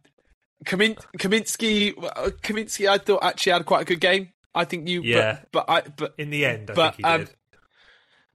[0.65, 4.33] Kamin- Kaminski, uh, Kaminski, I thought actually had quite a good game.
[4.55, 5.41] I think you, Yeah.
[5.51, 7.31] but, but I, but In the end, I But, think he um, did.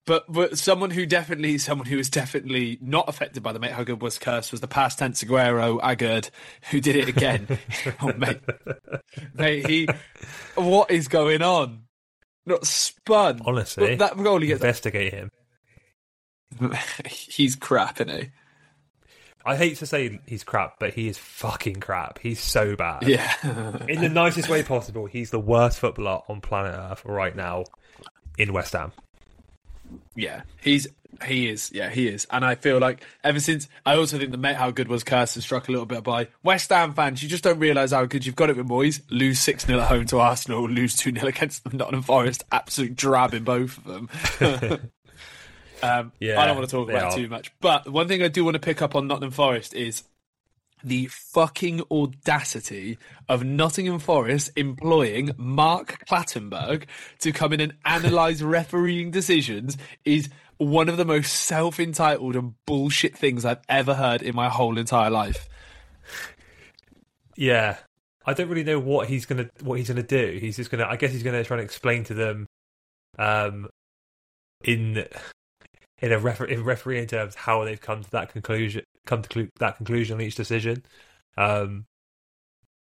[0.07, 3.83] But but someone who definitely someone who was definitely not affected by the mate how
[3.83, 6.29] good was curse was the past tense Aguero Agard
[6.71, 7.59] who did it again.
[8.01, 8.39] oh mate,
[9.35, 9.87] mate, he
[10.55, 11.83] what is going on?
[12.45, 13.41] Not spun.
[13.45, 14.61] Honestly, that goal he gets.
[14.61, 15.29] Investigate him.
[17.09, 18.29] He's crap, isn't he?
[19.45, 22.19] I hate to say he's crap, but he is fucking crap.
[22.19, 23.07] He's so bad.
[23.07, 23.33] Yeah,
[23.87, 27.63] In the nicest way possible, he's the worst footballer on planet Earth right now
[28.37, 28.91] in West Ham.
[30.15, 30.41] Yeah.
[30.61, 30.87] He's
[31.25, 31.71] he is.
[31.73, 32.27] Yeah, he is.
[32.31, 35.31] And I feel like ever since I also think the mate how good was has
[35.43, 37.23] struck a little bit by West Ham fans.
[37.23, 39.01] You just don't realise how good you've got it with boys.
[39.09, 40.67] Lose six 0 at home to Arsenal.
[40.69, 41.77] Lose two 0 against them.
[41.77, 42.43] Nottingham Forest.
[42.51, 43.83] Absolute drab in both of
[44.39, 44.89] them.
[45.83, 47.51] Um, Yeah, I don't want to talk about too much.
[47.59, 50.03] But one thing I do want to pick up on Nottingham Forest is
[50.83, 56.85] the fucking audacity of Nottingham Forest employing Mark Clattenburg
[57.19, 62.53] to come in and analyse refereeing decisions is one of the most self entitled and
[62.65, 65.47] bullshit things I've ever heard in my whole entire life.
[67.35, 67.77] Yeah,
[68.25, 70.37] I don't really know what he's gonna what he's gonna do.
[70.41, 70.85] He's just gonna.
[70.85, 72.47] I guess he's gonna try and explain to them,
[73.19, 73.69] um,
[74.63, 75.05] in
[75.99, 79.77] in a refer- in refereeing terms how they've come to that conclusion, come to that
[79.77, 80.83] conclusion on each decision.
[81.37, 81.85] Um,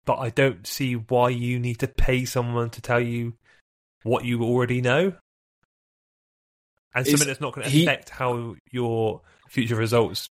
[0.06, 3.34] but I don't see why you need to pay someone to tell you
[4.04, 5.14] what you already know,
[6.94, 10.28] and something that's not going to he- affect how your future results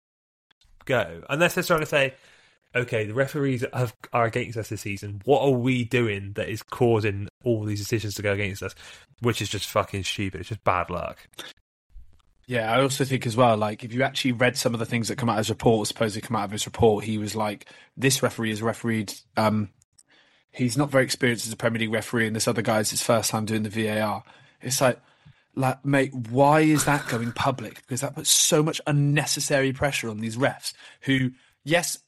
[0.85, 2.15] go, unless they're trying to say
[2.75, 5.21] okay, the referees have, are against us this season.
[5.25, 8.75] What are we doing that is causing all these decisions to go against us?
[9.19, 10.41] Which is just fucking stupid.
[10.41, 11.27] It's just bad luck.
[12.51, 15.07] Yeah, I also think as well, like if you actually read some of the things
[15.07, 17.65] that come out of his report, supposedly come out of his report, he was like,
[17.95, 19.13] this referee is refereed.
[19.37, 19.69] Um,
[20.51, 23.31] he's not very experienced as a Premier League referee, and this other guy's his first
[23.31, 24.25] time doing the VAR.
[24.59, 24.99] It's like,
[25.55, 27.83] like, mate, why is that going public?
[27.83, 30.73] Because that puts so much unnecessary pressure on these refs.
[31.03, 31.31] Who,
[31.63, 31.99] yes,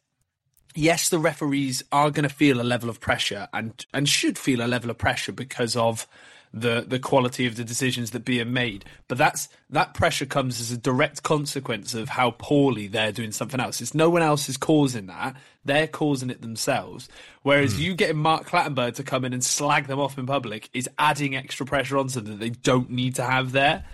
[0.75, 4.61] yes, the referees are going to feel a level of pressure and and should feel
[4.61, 6.05] a level of pressure because of
[6.53, 8.85] the the quality of the decisions that being made.
[9.07, 13.59] But that's that pressure comes as a direct consequence of how poorly they're doing something
[13.59, 13.81] else.
[13.81, 15.35] It's no one else is causing that;
[15.65, 17.09] they're causing it themselves.
[17.41, 20.87] Whereas you getting Mark Clattenburg to come in and slag them off in public is
[20.99, 23.85] adding extra pressure onto them that they don't need to have there.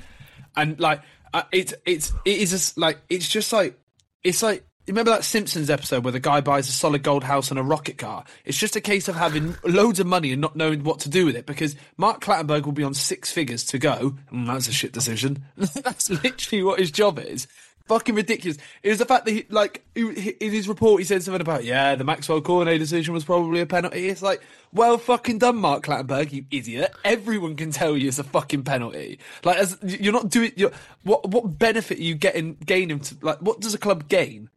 [0.57, 1.01] And like
[1.33, 3.79] uh, it's it's it is just like it's just like
[4.23, 7.51] it's like you remember that Simpsons episode where the guy buys a solid gold house
[7.51, 8.23] and a rocket car?
[8.43, 11.25] It's just a case of having loads of money and not knowing what to do
[11.27, 14.15] with it because Mark Clattenburg will be on six figures to go.
[14.33, 15.43] Mm, that's a shit decision.
[15.57, 17.47] that's literally what his job is.
[17.89, 18.57] fucking ridiculous.
[18.83, 21.95] It was the fact that he, like, in his report, he said something about, yeah,
[21.95, 24.07] the Maxwell Cornet decision was probably a penalty.
[24.07, 26.93] It's like, well, fucking done, Mark Clattenburg, you idiot.
[27.03, 29.19] Everyone can tell you it's a fucking penalty.
[29.43, 30.71] Like, as, you're not doing, you're,
[31.03, 34.49] what, what benefit are you getting, gaining to, like, what does a club gain?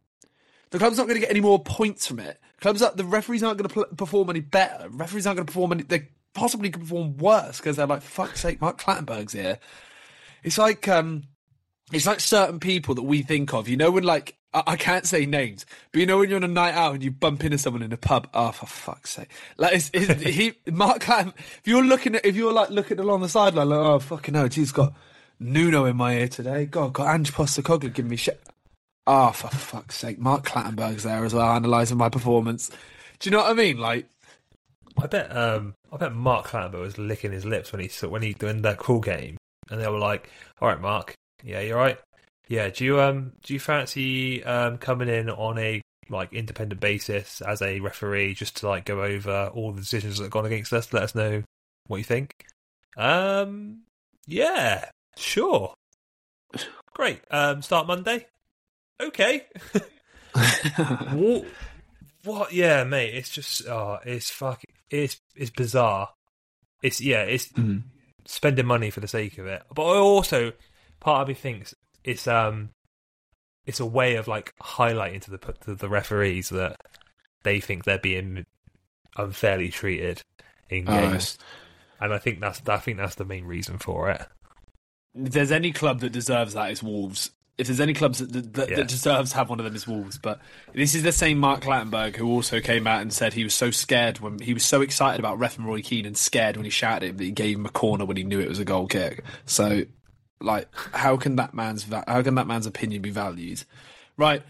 [0.73, 2.41] The club's not going to get any more points from it.
[2.61, 4.89] Clubs, are, the referees aren't going to pl- perform any better.
[4.89, 8.41] Referees aren't going to perform any, they possibly could perform worse because they're like, fuck's
[8.41, 9.59] sake, Mark Clattenburg's here.
[10.43, 11.25] It's like, um,
[11.93, 13.69] it's like certain people that we think of.
[13.69, 16.45] You know when like I, I can't say names, but you know when you're on
[16.45, 18.29] a night out and you bump into someone in a pub.
[18.33, 19.29] Oh, for fuck's sake!
[19.59, 21.35] Like it's, it's, he Mark Clam.
[21.37, 24.49] If you're looking at if you're like looking along the sideline, like oh fucking hell,
[24.49, 24.95] geez, got
[25.39, 26.67] Nuno in my ear today.
[26.67, 28.41] God, got Ange Postecoglou giving me shit.
[29.07, 32.71] Oh, for fuck's sake, Mark Clattenburg's there as well, analysing my performance.
[33.19, 33.79] Do you know what I mean?
[33.79, 34.07] Like,
[34.99, 38.23] I bet um I bet Mark Clattenburg was licking his lips when he saw when
[38.23, 39.37] he doing that cool game,
[39.71, 41.99] and they were like, "All right, Mark, yeah, you're right.
[42.49, 47.41] Yeah, do you um do you fancy um coming in on a like independent basis
[47.41, 50.73] as a referee just to like go over all the decisions that have gone against
[50.73, 50.93] us?
[50.93, 51.43] Let us know
[51.87, 52.33] what you think.
[52.97, 53.83] Um,
[54.27, 55.75] yeah, sure,
[56.95, 57.21] great.
[57.31, 58.27] Um, start Monday.
[59.03, 59.45] Okay.
[61.13, 61.45] what?
[62.25, 62.53] What?
[62.53, 63.15] Yeah, mate.
[63.15, 66.11] It's just oh, it's fucking it's it's bizarre.
[66.83, 67.83] It's yeah, it's Mm.
[68.27, 69.63] spending money for the sake of it.
[69.75, 70.53] But I also
[71.01, 72.71] part of me thinks it's um
[73.67, 76.77] it's a way of like highlighting to the to the referees that
[77.43, 78.45] they think they're being
[79.17, 80.23] unfairly treated
[80.71, 81.39] in Oh, games, it's-
[82.01, 84.23] and I think that's I think that's the main reason for it.
[85.15, 87.31] if there's any club that deserves that, it's Wolves.
[87.59, 88.77] If there's any clubs that, that, Yeah.
[88.77, 90.19] that deserves to have one of them, is Wolves.
[90.19, 90.41] But
[90.75, 93.71] this is the same Mark Clattenburg who also came out and said he was so
[93.71, 96.71] scared when he was so excited about ref and Roy Keane and scared when he
[96.71, 98.65] shouted at him that he gave him a corner when he knew it was a
[98.65, 99.23] goal kick.
[99.45, 99.83] So,
[100.41, 103.65] like, how can that man's how can that man's opinion be valued?
[104.17, 104.43] Right.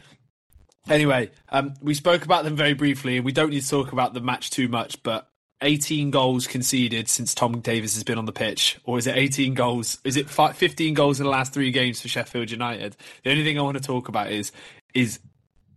[0.89, 4.15] Anyway, um, we spoke about them very briefly, and we don't need to talk about
[4.15, 5.03] the match too much.
[5.03, 5.29] But
[5.63, 9.55] 18 goals conceded since Tom Davies has been on the pitch, or is it 18
[9.55, 9.99] goals?
[10.05, 12.97] Is it 15 goals in the last three games for Sheffield United?
[13.25, 14.53] The only thing I want to talk about is
[14.95, 15.19] is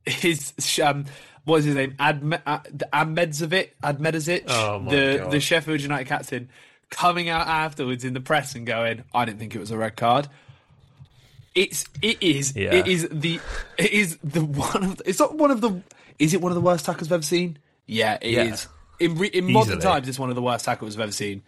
[0.06, 1.06] his um,
[1.45, 1.93] what is his name?
[2.00, 5.32] Adme- Ad- Admedzovic, Admedzovic, Oh the God.
[5.32, 6.50] the Sheffield United captain,
[6.89, 9.95] coming out afterwards in the press and going, "I didn't think it was a red
[9.95, 10.28] card."
[11.54, 12.74] It's it is Yeah.
[12.74, 13.39] it is the
[13.78, 15.82] it is the one of the, it's not one of the
[16.19, 17.58] is it one of the worst tackles I've ever seen?
[17.86, 18.67] Yeah, it is.
[18.99, 21.43] In re, in modern times, it's one of the worst tackles I've ever seen.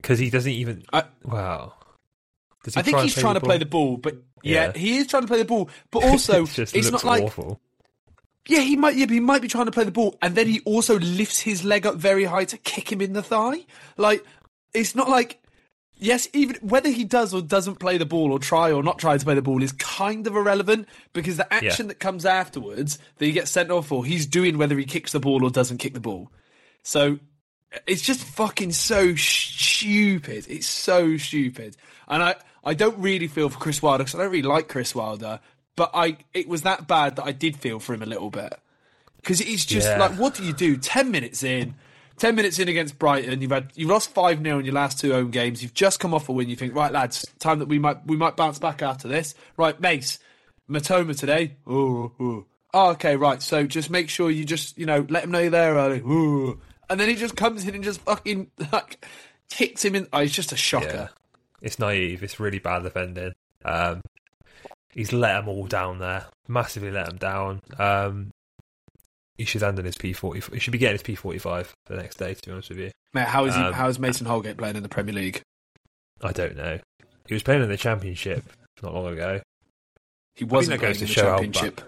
[0.00, 0.84] Because he doesn't even.
[0.92, 1.72] I- wow.
[2.62, 3.88] Does he I think he's trying to play the ball?
[3.92, 4.72] ball, but yeah, Yeah.
[4.78, 5.68] he is trying to play the ball.
[5.90, 7.60] But also, It just it's not like awful.
[8.48, 10.60] yeah, he might yeah, he might be trying to play the ball, and then he
[10.60, 13.64] also lifts his leg up very high to kick him in the thigh.
[13.96, 14.24] Like
[14.72, 15.42] it's not like
[15.98, 19.16] yes, even whether he does or doesn't play the ball or try or not try
[19.16, 23.26] to play the ball is kind of irrelevant because the action that comes afterwards that
[23.26, 25.94] he gets sent off for, he's doing whether he kicks the ball or doesn't kick
[25.94, 26.30] the ball.
[26.82, 27.18] So
[27.86, 30.46] it's just fucking so stupid.
[30.48, 31.76] It's so stupid,
[32.08, 34.94] and I I don't really feel for Chris Wilder because I don't really like Chris
[34.94, 35.40] Wilder,
[35.76, 38.54] but I it was that bad that I did feel for him a little bit
[39.16, 39.98] because it's just Yeah.
[39.98, 40.76] like what do you do?
[40.76, 41.74] Ten minutes in.
[42.16, 45.12] Ten minutes in against Brighton, you've had you've lost five 0 in your last two
[45.12, 45.62] home games.
[45.62, 46.48] You've just come off a win.
[46.48, 49.34] You think, right, lads, time that we might we might bounce back after this.
[49.56, 50.18] Right, Mace,
[50.70, 51.56] Mitoma today.
[51.66, 52.46] Oh, oh.
[52.72, 53.42] oh, okay, right.
[53.42, 56.02] So just make sure you just you know let him know you're there early.
[56.04, 56.58] Oh.
[56.88, 59.04] And then he just comes in and just fucking like
[59.50, 60.06] kicks him in.
[60.12, 60.86] Oh, it's just a shocker.
[60.86, 61.08] Yeah.
[61.62, 62.22] It's naive.
[62.22, 63.32] It's really bad defending.
[63.64, 64.02] Um,
[64.92, 66.26] he's let them all down there.
[66.46, 67.62] Massively let them down.
[67.78, 68.32] Um,
[69.36, 70.52] he should end in his P40.
[70.54, 72.90] He should be getting his P45 the next day, to be honest with you.
[73.12, 73.60] Mate, how is he?
[73.60, 75.42] Um, how is Mason Holgate playing in the Premier League?
[76.22, 76.78] I don't know.
[77.26, 78.44] He was playing in the Championship
[78.82, 79.40] not long ago.
[80.34, 81.80] He wasn't playing in to the Championship.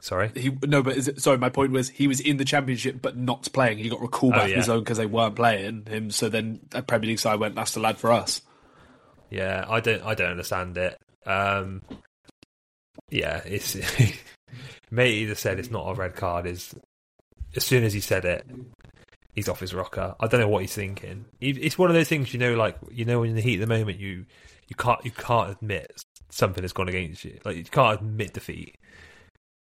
[0.00, 0.30] Sorry.
[0.34, 3.16] He no, but is it, sorry, my point was he was in the championship but
[3.16, 3.78] not playing.
[3.78, 4.56] He got recalled Oh, back from yeah.
[4.58, 6.10] his own because they weren't playing him.
[6.12, 8.40] So then a Premier League side went, "That's the lad for us."
[9.28, 10.02] Yeah, I don't.
[10.04, 10.96] I don't understand it.
[11.26, 11.82] Um,
[13.10, 13.76] yeah, it's.
[14.90, 16.46] Mate either said it's not a red card.
[16.46, 16.74] Is
[17.56, 18.46] as soon as he said it,
[19.34, 20.14] he's off his rocker.
[20.20, 21.26] I don't know what he's thinking.
[21.40, 23.74] It's one of those things you know, like you know, in the heat of the
[23.74, 24.26] moment, you
[24.68, 27.38] you can't you can't admit something has gone against you.
[27.44, 28.74] Like you can't admit defeat.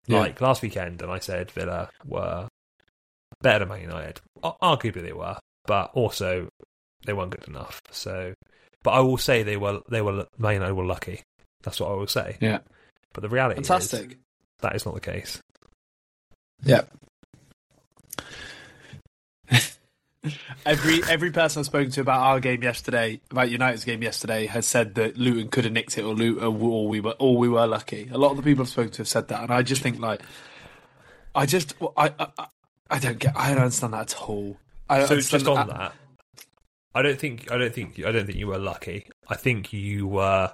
[0.06, 0.20] Yeah.
[0.20, 2.48] Like last weekend, and I said Villa were
[3.40, 4.20] better than Man United.
[4.42, 6.48] Arguably they were, but also
[7.06, 7.80] they weren't good enough.
[7.90, 8.34] So,
[8.82, 11.22] but I will say they were they were Man United were lucky.
[11.62, 12.36] That's what I will say.
[12.40, 12.58] Yeah,
[13.12, 14.18] But the reality is fantastic.
[14.62, 15.40] That is not the case.
[16.64, 16.82] Yeah.
[20.64, 24.66] every every person I've spoken to about our game yesterday, about United's game yesterday, has
[24.66, 27.66] said that Luton could have nicked it, or Luton, or we were, or we were
[27.66, 28.08] lucky.
[28.12, 29.98] A lot of the people I've spoken to have said that, and I just think
[29.98, 30.22] like,
[31.34, 32.46] I just, I, I,
[32.90, 34.56] I don't get, I don't understand that at all.
[34.88, 35.92] I don't So understand just on that,
[36.94, 39.06] I don't think I don't think I don't think you were lucky.
[39.28, 40.52] I think you were.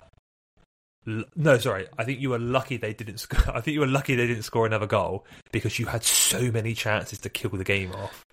[1.37, 1.87] No, sorry.
[1.97, 3.19] I think you were lucky they didn't.
[3.19, 6.51] Sc- I think you were lucky they didn't score another goal because you had so
[6.53, 8.25] many chances to kill the game off,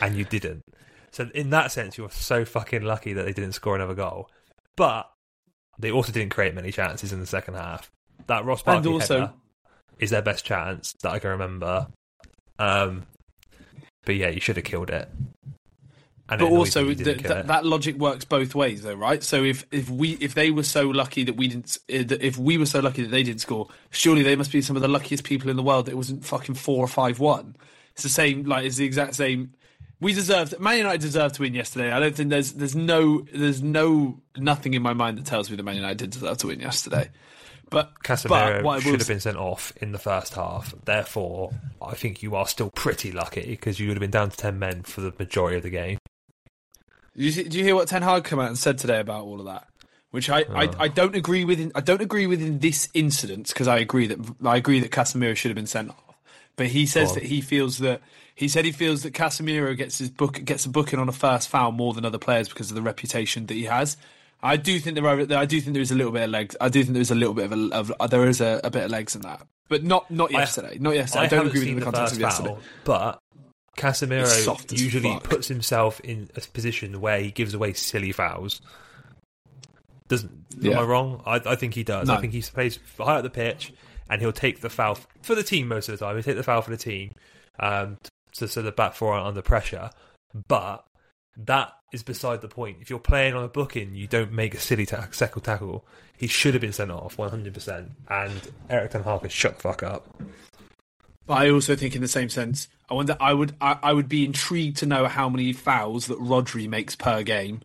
[0.00, 0.62] and you didn't.
[1.10, 4.30] So in that sense, you were so fucking lucky that they didn't score another goal.
[4.76, 5.10] But
[5.78, 7.90] they also didn't create many chances in the second half.
[8.26, 9.32] That Ross And also-
[9.98, 11.86] is their best chance that I can remember.
[12.58, 13.06] Um,
[14.04, 15.08] but yeah, you should have killed it.
[16.32, 17.46] And but also me you th- didn't kill th- it.
[17.48, 20.88] that logic works both ways though right so if if we if they were so
[20.88, 23.68] lucky that we didn't eh, that if we were so lucky that they didn't score
[23.90, 26.24] surely they must be some of the luckiest people in the world that it wasn't
[26.24, 27.54] fucking four or five one
[27.92, 29.52] it's the same like it's the exact same
[30.00, 33.62] we deserved Man United deserved to win yesterday I don't think there's there's no there's
[33.62, 36.60] no nothing in my mind that tells me that Man United did deserve to win
[36.60, 37.10] yesterday
[37.72, 40.74] but but Casemiro will should have been sent off in the first half.
[40.84, 44.36] Therefore, I think you are still pretty lucky because you would have been down to
[44.36, 45.98] 10 men for the majority of the game.
[47.16, 49.38] Do you, do you hear what Ten Hag come out and said today about all
[49.40, 49.66] of that?
[50.10, 50.74] Which I, I, Oh.
[50.78, 51.58] I don't agree with.
[51.60, 54.90] In, I don't agree with in this incident because I agree that I agree that
[54.90, 55.96] Casemiro should have been sent off.
[56.56, 58.02] But he says that he feels that
[58.34, 61.48] he said he feels that Casemiro gets his book gets a booking on a first
[61.48, 63.96] foul more than other players because of the reputation that he has.
[64.42, 65.20] I do think there are.
[65.38, 66.54] I do think there is a little bit of legs.
[66.60, 67.52] I do think there is a little bit of,
[67.90, 70.40] a, of there is a, a bit of legs in that, but not not I-
[70.40, 70.76] yesterday.
[70.78, 71.24] not yesterday.
[71.24, 72.48] I, don't agree with the the context of yesterday.
[72.50, 73.21] foul, but It's
[73.76, 78.60] Casemiro usually puts himself in a position where he gives away silly fouls.
[80.08, 80.72] Doesn't Yeah.
[80.72, 81.22] am I wrong?
[81.24, 82.08] I, I think he does.
[82.08, 82.14] No.
[82.14, 83.72] I think he plays high up the pitch,
[84.10, 86.16] and he'll take the foul for the team most of the time.
[86.16, 87.12] He'll take the foul for the team,
[87.60, 87.98] um,
[88.32, 89.90] so, so the back four aren't under pressure.
[90.48, 90.84] But
[91.36, 92.78] that is beside the point.
[92.80, 95.86] If you're playing on a booking, you don't make a silly ta- second tackle.
[96.16, 97.90] He should have been sent off 100%.
[98.08, 98.32] And
[98.70, 100.06] Eric Ten Hag has shut the fuck up.
[101.26, 103.16] But I also think, in the same sense, I wonder.
[103.20, 103.54] I would.
[103.60, 107.62] I, I would be intrigued to know how many fouls that Rodri makes per game,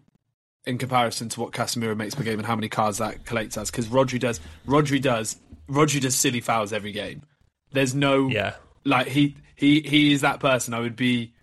[0.65, 3.71] in comparison to what Casemiro makes per game, and how many cards that collects as.
[3.71, 4.39] Because Rodri does.
[4.67, 5.37] Rodri does.
[5.69, 7.23] Rodri does silly fouls every game.
[7.71, 8.27] There's no.
[8.27, 8.55] Yeah.
[8.85, 10.73] Like he he he is that person.
[10.73, 11.33] I would be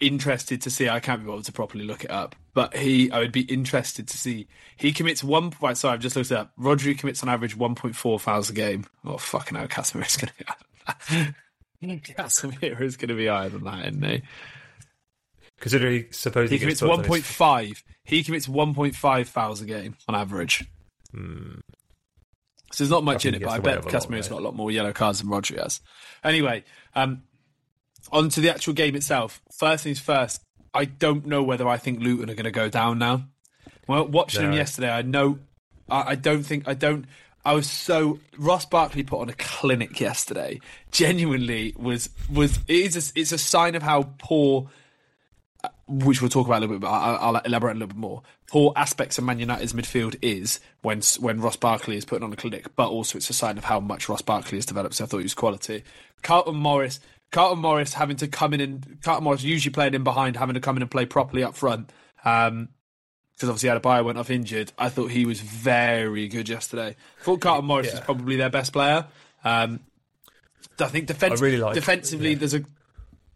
[0.00, 0.88] interested to see.
[0.88, 3.10] I can't be bothered to properly look it up, but he.
[3.10, 4.46] I would be interested to see.
[4.76, 5.52] He commits one.
[5.60, 6.52] Right, sorry, I've just looked it up.
[6.58, 8.86] Rodri commits on average 1.4 fouls a game.
[9.04, 11.34] Oh fucking hell, Casemiro's going to be.
[11.82, 14.22] Casemiro is going to be higher than that, isn't he?
[15.60, 17.82] Considering suppose He he commits booked on his 1.5.
[18.04, 20.64] He commits 1.5 fouls a game on average.
[22.72, 24.44] So there's not much in it, but I bet with a lot, Casemiro's got a
[24.44, 25.80] lot more yellow cards than Rodri has.
[26.22, 26.64] Anyway,
[26.94, 27.22] um,
[28.12, 29.40] on to the actual game itself.
[29.58, 30.42] First things first,
[30.74, 33.24] I don't know whether I think Luton are going to go down now.
[33.86, 35.38] Well, watching them yesterday, I know.
[35.88, 36.68] I, I don't think.
[36.68, 37.06] I don't.
[37.48, 40.60] I was so Ross Barkley put on a clinic yesterday.
[40.92, 44.68] Genuinely was was it is a, it's a sign of how poor
[45.86, 48.20] which we'll talk about a little bit, but I'll, I'll elaborate a little bit more.
[48.50, 52.36] Poor aspects of Man United's midfield is when when Ross Barkley is putting on a
[52.36, 54.96] clinic, but also it's a sign of how much Ross Barkley has developed.
[54.96, 55.84] So I thought he was quality.
[56.22, 57.00] Carlton Morris,
[57.32, 60.60] Carlton Morris having to come in and Carlton Morris usually playing in behind, having to
[60.60, 61.90] come in and play properly up front.
[62.26, 62.68] Um,
[63.38, 64.72] because obviously Adebayo went off injured.
[64.76, 66.96] I thought he was very good yesterday.
[67.20, 67.94] I thought Carlton Morris Yeah.
[67.94, 69.06] is probably their best player.
[69.44, 69.80] Um,
[70.80, 72.38] I think defense, I really like- defensively, yeah.
[72.38, 72.64] there's a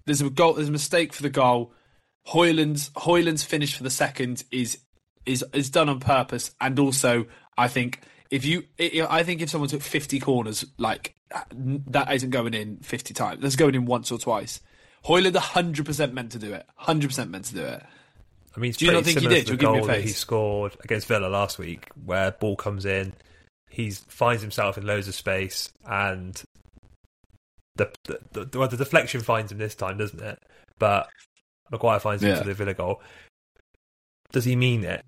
[0.07, 1.73] there's a goal, there's a mistake for the goal.
[2.29, 4.79] Hojlund's Hojlund's finish for the second is
[5.25, 9.69] is is done on purpose, and also I think if you, I think if someone
[9.69, 11.15] took fifty corners, like
[11.61, 13.41] that isn't going in fifty times.
[13.41, 14.61] That's going in once or twice.
[15.05, 16.67] Hojlund hundred percent meant to do it.
[16.77, 17.83] Hundred percent meant to do it.
[18.57, 19.47] I mean, it's Do you not pretty think he similar did?
[19.47, 22.33] to the You'll give me goal a that he scored against Villa last week, where
[22.33, 23.15] ball comes in,
[23.71, 26.43] he finds himself in loads of space, and
[27.77, 30.39] the the, the, well, the deflection finds him this time, doesn't it?
[30.79, 31.09] But
[31.71, 32.39] Maguire finds him Yeah.
[32.39, 33.01] for the Villa goal.
[34.33, 35.03] Does he mean it?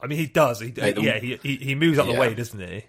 [0.00, 0.60] I mean, he does.
[0.60, 2.14] He, the- yeah, he, he he moves out Yeah.
[2.14, 2.84] the way, doesn't he?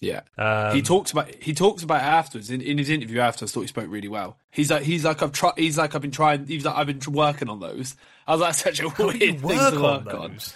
[0.00, 0.22] Yeah.
[0.38, 3.52] Um, he talks about he talks about it afterwards in, in his interview afterwards.
[3.52, 4.38] Thought he spoke really well.
[4.50, 5.54] He's like he's like I've tried.
[5.58, 6.46] He's like I've been trying.
[6.46, 7.96] He's like I've been working on those.
[8.26, 10.32] I was like such a weird you thing to on work on.
[10.32, 10.54] those?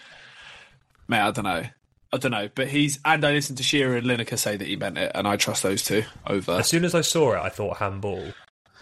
[1.09, 1.65] Mate, I don't know.
[2.13, 2.49] I don't know.
[2.55, 5.29] But he's and I listened to Shearer and Lineker say that he meant it, and
[5.29, 6.53] I trust those two over.
[6.53, 8.33] As soon as I saw it, I thought handball,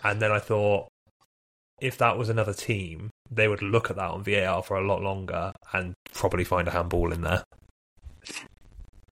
[0.05, 0.89] and then I thought
[1.81, 5.03] if that was another team, they would look at that on VAR for a lot
[5.03, 7.43] longer and probably find a handball in there.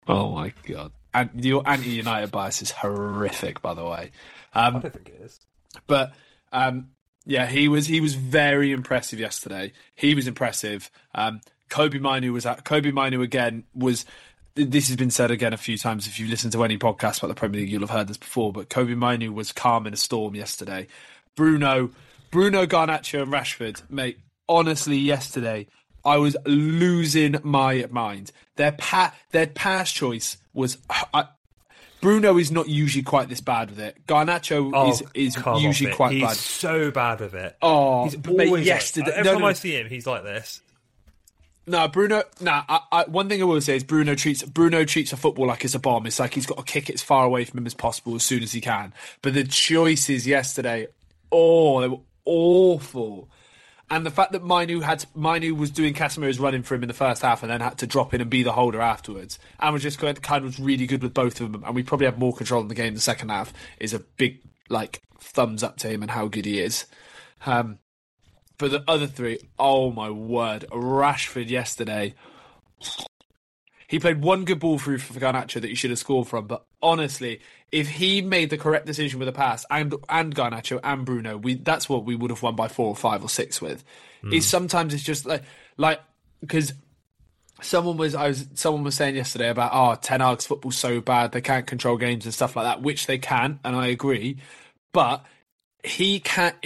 [0.06, 0.92] Oh my god!
[1.14, 4.10] And your anti-United bias is horrific, by the way.
[4.54, 5.40] Um, don't think it is.
[5.86, 6.12] But
[6.52, 6.90] um,
[7.28, 9.72] Yeah, he was he was very impressive yesterday.
[9.94, 10.90] He was impressive.
[11.14, 14.06] Um, Kobbie Mainoo was at Kobbie Mainoo again was
[14.54, 16.06] this has been said again a few times.
[16.06, 18.52] If you listen to any podcast about the Premier League, you'll have heard this before.
[18.52, 20.86] But Kobbie Mainoo was calm in a storm yesterday.
[21.36, 21.90] Bruno,
[22.30, 24.18] Bruno Garnacho and Rashford, mate.
[24.48, 25.66] Honestly, yesterday
[26.04, 28.32] I was losing my mind.
[28.56, 30.78] Their pa- their pass choice was.
[31.12, 31.26] I,
[32.00, 34.06] Bruno is not usually quite this bad with it.
[34.06, 36.36] Garnacho Oh, is is usually quite he's bad.
[36.36, 37.56] so bad with it.
[37.60, 39.06] Oh, he's but mate, always yesterday.
[39.10, 40.60] Like, every no, time no, I see him, he's like this.
[41.66, 42.22] No, Bruno.
[42.40, 45.46] Nah, I, I, one thing I will say is Bruno treats Bruno treats a football
[45.46, 46.06] like it's a bomb.
[46.06, 48.22] It's like he's got to kick it as far away from him as possible as
[48.22, 48.94] soon as he can.
[49.20, 50.86] But the choices yesterday,
[51.32, 53.28] oh, they were awful.
[53.90, 56.94] And the fact that Mainoo had Mainoo was doing Casemiro's running for him in the
[56.94, 59.82] first half, and then had to drop in and be the holder afterwards, and was
[59.82, 61.64] just kind of was really good with both of them.
[61.64, 63.52] And we probably had more control in the game in the second half.
[63.80, 66.86] Is a big like thumbs up to him and how good he is.
[67.46, 67.78] Um,
[68.58, 70.66] but the other three, oh my word.
[70.70, 72.14] Rashford yesterday.
[73.88, 76.46] He played one good ball through for Garnacho that he should have scored from.
[76.46, 77.40] But honestly,
[77.72, 81.54] if he made the correct decision with a pass and and Garnacho and Bruno, we
[81.54, 83.82] that's what we would have won by four or five or six with.
[84.20, 84.34] Hmm.
[84.34, 85.42] Is sometimes it's just like
[85.78, 86.00] like
[86.40, 86.74] because
[87.62, 91.32] someone was I was someone was saying yesterday about oh Ten Hag's football's so bad
[91.32, 94.36] they can't control games and stuff like that, which they can, and I agree.
[94.92, 95.24] But
[95.82, 96.56] he can't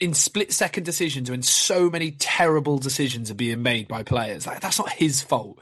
[0.00, 4.46] in split second decisions when so many terrible decisions are being made by players.
[4.46, 5.58] Like that's not his fault.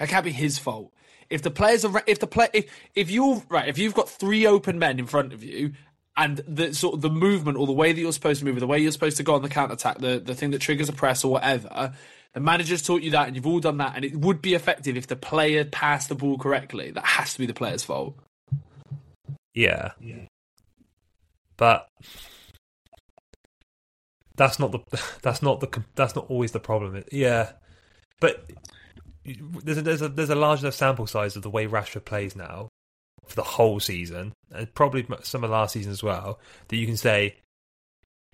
[0.00, 0.92] That can't be his fault.
[1.28, 4.46] If the players are if the play if if you're right if you've got three
[4.46, 5.74] open men in front of you
[6.16, 8.60] and the sort of the movement or the way that you're supposed to move or
[8.60, 10.88] the way you're supposed to go on the counter attack the the thing that triggers
[10.88, 11.92] a press or whatever
[12.34, 14.96] the manager's taught you that and you've all done that and it would be effective
[14.96, 18.16] if the player passed the ball correctly that has to be the player's fault
[19.54, 19.92] Yeah.
[20.00, 20.24] Yeah.
[21.56, 21.86] But
[24.36, 24.80] that's not the
[25.22, 27.04] that's not the that's not always the problem.
[27.12, 27.52] Yeah,
[28.20, 28.50] but
[29.62, 32.34] there's a, there's a there's a large enough sample size of the way Rashford plays
[32.36, 32.68] now
[33.26, 36.96] for the whole season and probably some of last season as well that you can
[36.96, 37.36] say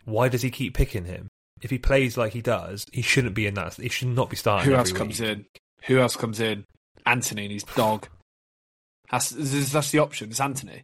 [0.05, 1.29] why does he keep picking him?
[1.63, 3.75] If he plays like he does, he shouldn't be in that.
[3.75, 4.71] He should not be starting.
[4.71, 5.47] who else comes in
[5.85, 6.65] who else comes in
[7.05, 8.09] Antony and his dog
[9.11, 10.83] that's that's the option it's Antony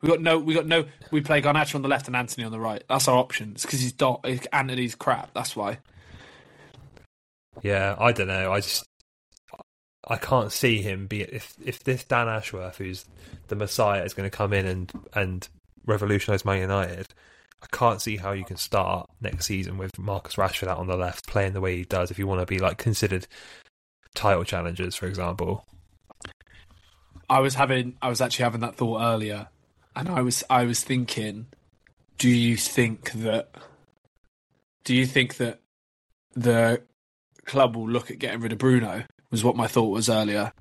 [0.00, 2.52] we got no we got no we play Garnacho on the left and Antony on
[2.52, 5.78] the right that's our option it's because he's dog Antony's crap that's why
[7.62, 8.52] Yeah, I don't know.
[8.52, 8.84] I just
[10.06, 13.04] I can't see him be if if this Dan Ashworth, who's
[13.48, 15.48] the Messiah, is going to come in and and
[15.86, 17.08] revolutionise Man United.
[17.62, 20.96] I can't see how you can start next season with Marcus Rashford out on the
[20.96, 22.10] left, playing the way he does.
[22.10, 23.26] If you want to be like considered
[24.14, 25.66] title challengers, for example.
[27.28, 29.48] I was having I was actually having that thought earlier,
[29.96, 31.46] and I was I was thinking,
[32.18, 33.54] do you think that
[34.84, 35.60] do you think that
[36.34, 36.82] the
[37.44, 39.04] club will look at getting rid of Bruno?
[39.30, 40.52] Was what my thought was earlier,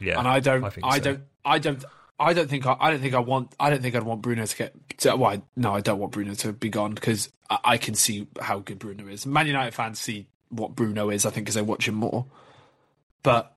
[0.00, 1.04] Yeah, and I don't I I so.
[1.04, 1.84] don't I don't
[2.18, 4.46] I don't think I, I don't think I want I don't think I'd want Bruno
[4.46, 7.58] to get to, well I, no I don't want Bruno to be gone because I,
[7.64, 9.26] I can see how good Bruno is.
[9.26, 12.24] Man United fans see what Bruno is I think because they watch him more,
[13.22, 13.54] but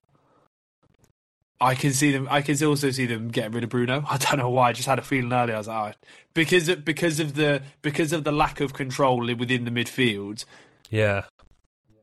[1.60, 2.28] I can see them.
[2.30, 4.04] I can also see them getting rid of Bruno.
[4.10, 4.68] I don't know why.
[4.68, 5.54] I just had a feeling earlier.
[5.54, 9.18] I was like, oh, because of, because of the because of the lack of control
[9.34, 10.44] within the midfield.
[10.90, 11.24] Yeah,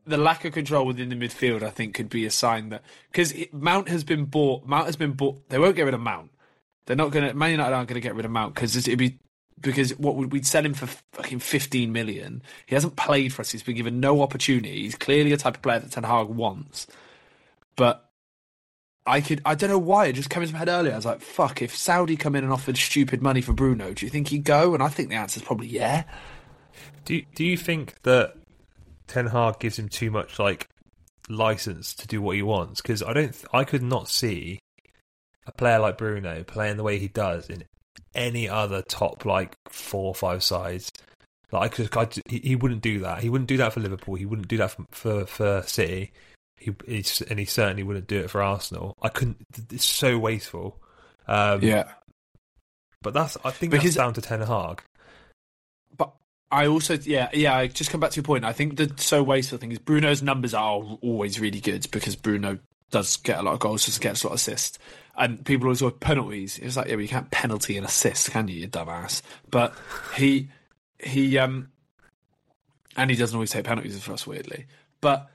[0.06, 3.32] The lack of control within the midfield, I think, could be a sign that because
[3.52, 4.66] Mount has been bought.
[4.66, 5.48] Mount has been bought.
[5.48, 6.30] They won't get rid of Mount.
[6.86, 7.34] They're not going to.
[7.34, 9.18] Man United aren't going to get rid of Mount because it'd be
[9.60, 12.42] because what would we'd sell him for fucking fifteen million.
[12.66, 13.50] He hasn't played for us.
[13.50, 14.82] He's been given no opportunity.
[14.82, 16.86] He's clearly a type of player that Ten Hag wants,
[17.76, 18.00] but.
[19.06, 19.42] I could.
[19.44, 20.06] I don't know why.
[20.06, 20.94] It just came into my head earlier.
[20.94, 24.06] I was like, "Fuck!" If Saudi come in and offered stupid money for Bruno, do
[24.06, 24.72] you think he'd go?
[24.72, 26.04] And I think the answer is probably yeah.
[27.04, 28.34] Do Do you think that
[29.06, 30.68] Ten Hag gives him too much like
[31.28, 32.80] license to do what he wants?
[32.80, 33.32] Because I don't.
[33.32, 34.58] th- I could not see
[35.46, 37.64] a player like Bruno playing the way he does in
[38.14, 40.90] any other top like four or five sides.
[41.52, 43.22] Like I could, I, he, he wouldn't do that.
[43.22, 44.14] He wouldn't do that for Liverpool.
[44.16, 46.12] He wouldn't do that for for, for City.
[46.56, 48.96] He, he's, and he certainly wouldn't do it for Arsenal.
[49.02, 49.36] I couldn't.
[49.70, 50.80] It's so wasteful.
[51.28, 51.90] Um, Yeah.
[53.02, 53.36] but that's.
[53.44, 54.82] I think Because- that's down to Ten Hag.
[56.54, 57.56] I also, yeah, yeah.
[57.56, 58.44] I just come back to your point.
[58.44, 62.60] I think the so wasteful thing is Bruno's numbers are always really good because Bruno
[62.92, 64.78] does get a lot of goals, just gets a lot of assists,
[65.16, 66.60] and people always go penalties.
[66.60, 69.20] It's like, yeah, but you can't penalty an assist, can you, you dumbass?
[69.50, 69.74] But
[70.16, 70.48] he,
[71.00, 71.72] he, um,
[72.96, 74.66] and he doesn't always take penalties for us, weirdly.
[75.00, 75.28] But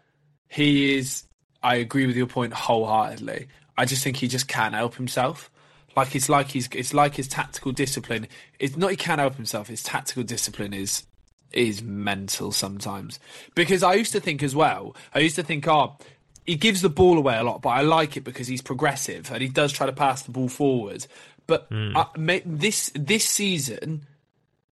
[0.47, 1.25] he is.
[1.61, 3.49] I agree with your point wholeheartedly.
[3.77, 5.51] I just think he just can't help himself.
[5.97, 8.29] Like it's like he's it's like his tactical discipline.
[8.57, 9.67] It's not he can't help himself.
[9.67, 11.03] His tactical discipline is
[11.51, 13.19] is mental sometimes.
[13.55, 14.95] Because I used to think as well.
[15.13, 15.97] I used to think, oh,
[16.45, 19.41] he gives the ball away a lot, but I like it because he's progressive and
[19.41, 21.05] he does try to pass the ball forward.
[21.47, 21.95] But Hmm.
[21.95, 24.05] I, this this season,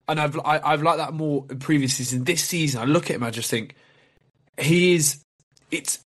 [0.09, 2.25] and I've I, I've liked that more in previous season.
[2.25, 3.75] This season, I look at him, I just think
[4.59, 5.23] he is.
[5.71, 5.99] It's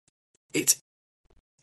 [0.55, 0.81] it's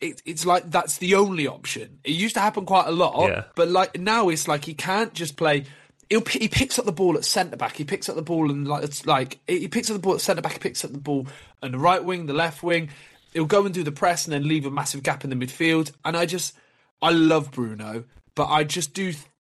[0.00, 1.98] it, it's like that's the only option.
[2.04, 3.44] It used to happen quite a lot, Yeah.
[3.56, 5.64] but like now it's like he can't just play.
[6.10, 7.76] He picks up the ball at centre back.
[7.76, 10.22] He picks up the ball and like it's like he picks up the ball at
[10.22, 10.52] centre back.
[10.52, 11.26] He picks up the ball
[11.62, 12.88] and the right wing, the left wing.
[13.34, 15.92] He'll go and do the press and then leave a massive gap in the midfield.
[16.04, 16.56] And I just,
[17.02, 18.04] I love Bruno,
[18.34, 19.12] but I just do.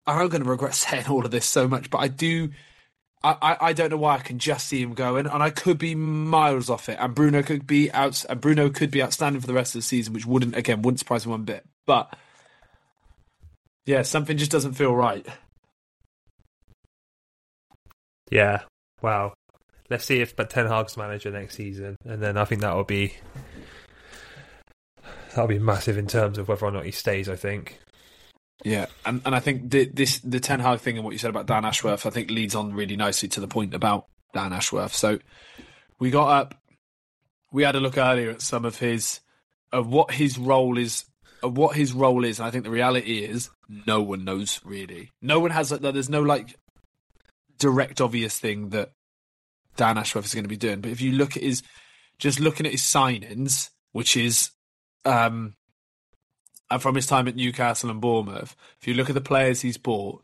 [0.08, 2.50] I'm going to regret saying all of this so much, but I do.
[3.22, 5.78] I, I, I don't know why I can just see him going, and I could
[5.78, 6.98] be miles off it.
[7.00, 9.86] And Bruno could be out, and Bruno could be outstanding for the rest of the
[9.86, 11.64] season, which wouldn't again wouldn't surprise me one bit.
[11.86, 12.12] But
[13.86, 15.28] yeah, something just doesn't feel right.
[18.30, 18.62] Yeah.
[19.02, 19.34] Wow.
[19.90, 22.84] Let's see if but Ten Hag's manager next season, and then I think that will
[22.84, 23.16] be
[25.30, 27.28] that'll be massive in terms of whether or not he stays.
[27.28, 27.80] I think.
[28.64, 31.30] Yeah, and and I think the, this the Ten Hag thing and what you said
[31.30, 34.94] about Dan Ashworth, I think leads on really nicely to the point about Dan Ashworth.
[34.94, 35.20] So
[35.98, 36.56] we got up,
[37.52, 39.22] we had a look earlier at some of his
[39.72, 41.06] of what his role is,
[41.42, 43.50] of what his role is, and I think the reality is
[43.88, 45.10] no one knows really.
[45.22, 46.56] No one has like, there's no like
[47.60, 48.92] direct obvious thing that
[49.76, 50.82] Dan Ashworth is going to be doing.
[50.82, 51.62] But if you look at his,
[52.18, 54.52] just looking at his signings, which is
[55.06, 55.56] um
[56.80, 60.24] from his time at Newcastle and Bournemouth, if you look at the players he's bought,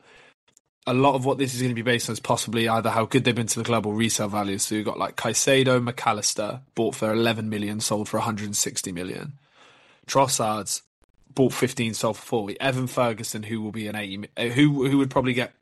[0.88, 3.06] a lot of what this is going to be based on is possibly either how
[3.06, 4.64] good they've been to the club or resale values.
[4.64, 9.34] So you've got like Caicedo, Mac Allister, bought for 11 million, sold for 160 million.
[10.06, 10.84] Trossard's
[11.34, 12.62] bought 15, sold for 40.
[12.62, 15.54] Evan Ferguson, who will be an 80, uh, who who would probably get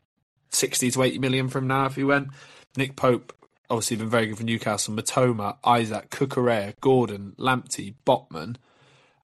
[0.54, 2.30] 60 to 80 million from now if he went.
[2.78, 3.34] Nick Pope,
[3.70, 4.94] obviously been very good for Newcastle.
[4.94, 8.56] Mitoma, Isak, Cucurella, Gordon, Lamptey, Botman.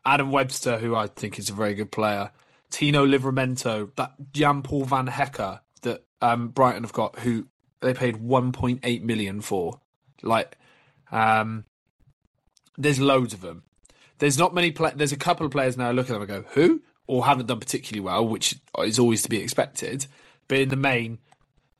[0.05, 2.31] Adam Webster, who I think is a very good player,
[2.71, 7.47] Tino Livramento, that Jan Paul Van Hecke that um, Brighton have got, who
[7.81, 9.79] they paid 1.8 million for.
[10.21, 10.57] Like,
[11.11, 11.65] um,
[12.77, 13.63] there's loads of them.
[14.19, 14.71] There's not many.
[14.71, 15.89] Play- there's a couple of players now.
[15.89, 16.81] I look at them and go, who?
[17.07, 20.05] Or haven't done particularly well, which is always to be expected.
[20.49, 21.19] But in the main,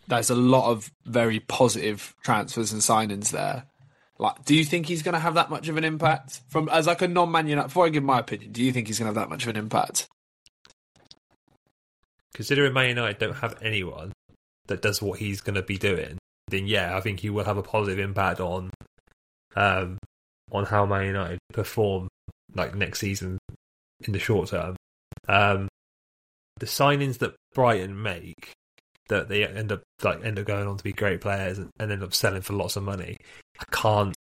[0.08, 3.66] there's a lot of very positive transfers and signings there.
[4.18, 6.88] Like, do you think he's going to have that much of an impact from as
[6.88, 7.68] like a non-Man United?
[7.68, 9.50] Before I give my opinion, do you think he's going to have that much of
[9.50, 10.08] an impact?
[12.34, 14.14] Considering Man United don't have anyone
[14.68, 16.18] that does what he's going to be doing,
[16.50, 18.70] then yeah, I think he will have a positive impact on
[19.56, 19.98] um
[20.52, 22.08] on how Man United perform
[22.56, 23.38] like next season
[24.06, 24.76] in the short term.
[25.28, 25.68] Um,
[26.60, 28.52] the signings that Brighton make
[29.10, 31.91] that they end up like end up going on to be great players and, and
[31.91, 33.18] end up selling for lots of money.
[33.60, 34.16] I can't.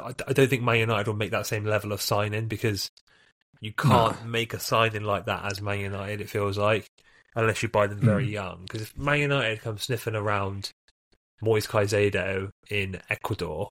[0.00, 2.90] I, I don't think Man United will make that same level of signing because
[3.60, 6.20] you can't make a signing like that as Man United.
[6.20, 6.86] It feels like
[7.34, 8.32] unless you buy them very hmm.
[8.32, 8.62] young.
[8.62, 10.70] Because if Man United come sniffing around
[11.42, 13.68] Moise Caicedo in Ecuador,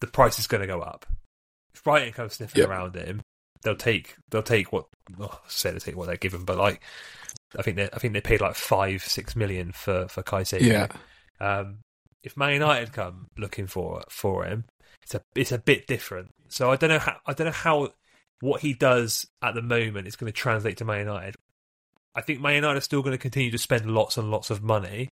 [0.00, 1.06] the price is going to go up.
[1.72, 2.68] If Brighton come sniffing Yep.
[2.68, 3.22] around him,
[3.62, 4.86] they'll take they'll take what
[5.18, 6.82] oh, say they take what they're given, but like
[7.58, 10.60] I think they I think they paid like five six million for for Caicedo.
[10.60, 10.88] Yeah.
[11.40, 11.78] Um,
[12.22, 14.64] if Man United come looking for for him,
[15.02, 16.30] it's a it's a bit different.
[16.48, 17.90] So I don't know how I don't know how
[18.40, 21.36] what he does at the moment is going to translate to Man United.
[22.14, 24.62] I think Man United are still going to continue to spend lots and lots of
[24.62, 25.08] money,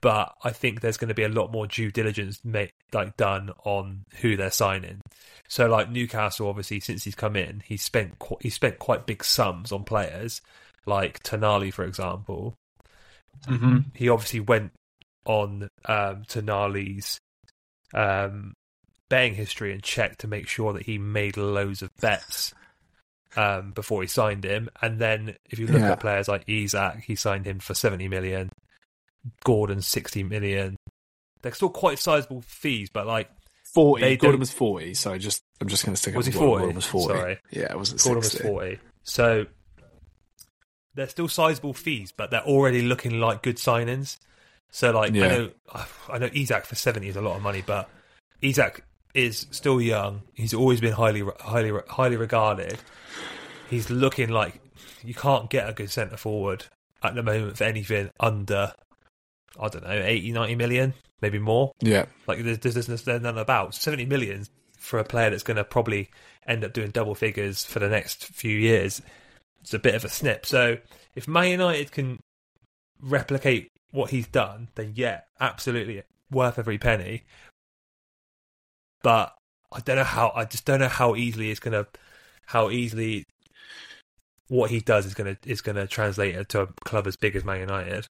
[0.00, 3.50] but I think there's going to be a lot more due diligence made, like done
[3.64, 5.00] on who they're signing.
[5.48, 9.24] So like Newcastle, obviously, since he's come in, he's spent qu- he spent quite big
[9.24, 10.40] sums on players,
[10.88, 12.54] like Tonali, for example
[13.46, 13.78] Mm-hmm.
[13.94, 14.72] he obviously went
[15.24, 17.20] on um, Tonali's
[17.94, 18.54] um,
[19.08, 22.52] betting history and checked to make sure that he made loads of bets
[23.36, 24.68] um, before he signed him.
[24.82, 25.92] And then if you look Yeah.
[25.92, 28.50] at players like Isak, he signed him for 70 million,
[29.44, 30.74] Gordon 60 million.
[31.42, 33.30] They're still quite sizable fees, but like
[33.72, 34.02] Forty.
[34.02, 34.94] They Gordon don't- was forty.
[34.94, 36.16] So I just I'm just going to stick.
[36.16, 36.58] Was up he with 40?
[36.60, 37.14] Gordon was forty.
[37.14, 37.38] Sorry.
[37.52, 38.48] Yeah, it wasn't Gordon sixty.
[38.48, 38.78] was 40.
[39.04, 39.46] So
[40.98, 44.18] they're still sizable fees, but they're already looking like good signings.
[44.70, 45.24] So like Yeah.
[45.24, 45.50] I know
[46.12, 47.88] I know Isak for 70 is a lot of money, but
[48.42, 48.84] Isak
[49.14, 50.22] is still young.
[50.34, 52.78] He's always been highly highly highly regarded.
[53.70, 54.60] He's looking like
[55.04, 56.64] you can't get a good centre forward
[57.02, 58.72] at the moment for anything under
[59.58, 61.72] I don't know 80 90 million, maybe more.
[61.80, 62.06] Yeah.
[62.26, 64.46] Like there's, there's, there's there's none about seventy million
[64.76, 66.10] for a player that's going to probably
[66.46, 69.00] end up doing double figures for the next few years.
[69.60, 70.46] It's a bit of a snip.
[70.46, 70.78] So
[71.14, 72.20] if Man United can
[73.00, 77.24] replicate what he's done, then yeah, absolutely worth every penny.
[79.02, 79.34] But
[79.72, 80.32] I don't know how.
[80.34, 81.86] I just don't know how easily it's gonna,
[82.46, 83.24] how easily
[84.48, 87.60] what he does is gonna is gonna translate to a club as big as Man
[87.60, 88.06] United.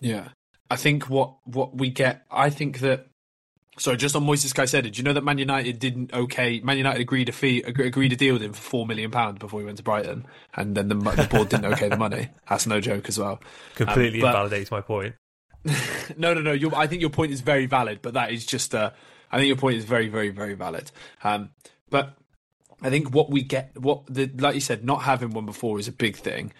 [0.00, 0.28] Yeah,
[0.70, 2.24] I think what what we get.
[2.30, 3.06] I think that.
[3.82, 6.60] Sorry, just on Moises Caicedo, do you know that Man United didn't okay?
[6.60, 9.58] Man United agreed a fee, agreed a deal with him for four million pounds before
[9.58, 10.24] he went to Brighton,
[10.54, 12.28] and then the, the board didn't okay the money.
[12.48, 13.40] That's no joke as well.
[13.74, 15.16] Completely um, but, invalidates my point.
[16.16, 16.76] no, no, no.
[16.76, 18.92] I think your point is very valid, but that is just I
[19.32, 20.92] think your point is very, very, very valid.
[21.24, 21.50] Um,
[21.90, 22.14] but
[22.82, 25.88] I think what we get, what the like you said, not having one before is
[25.88, 26.52] a big thing.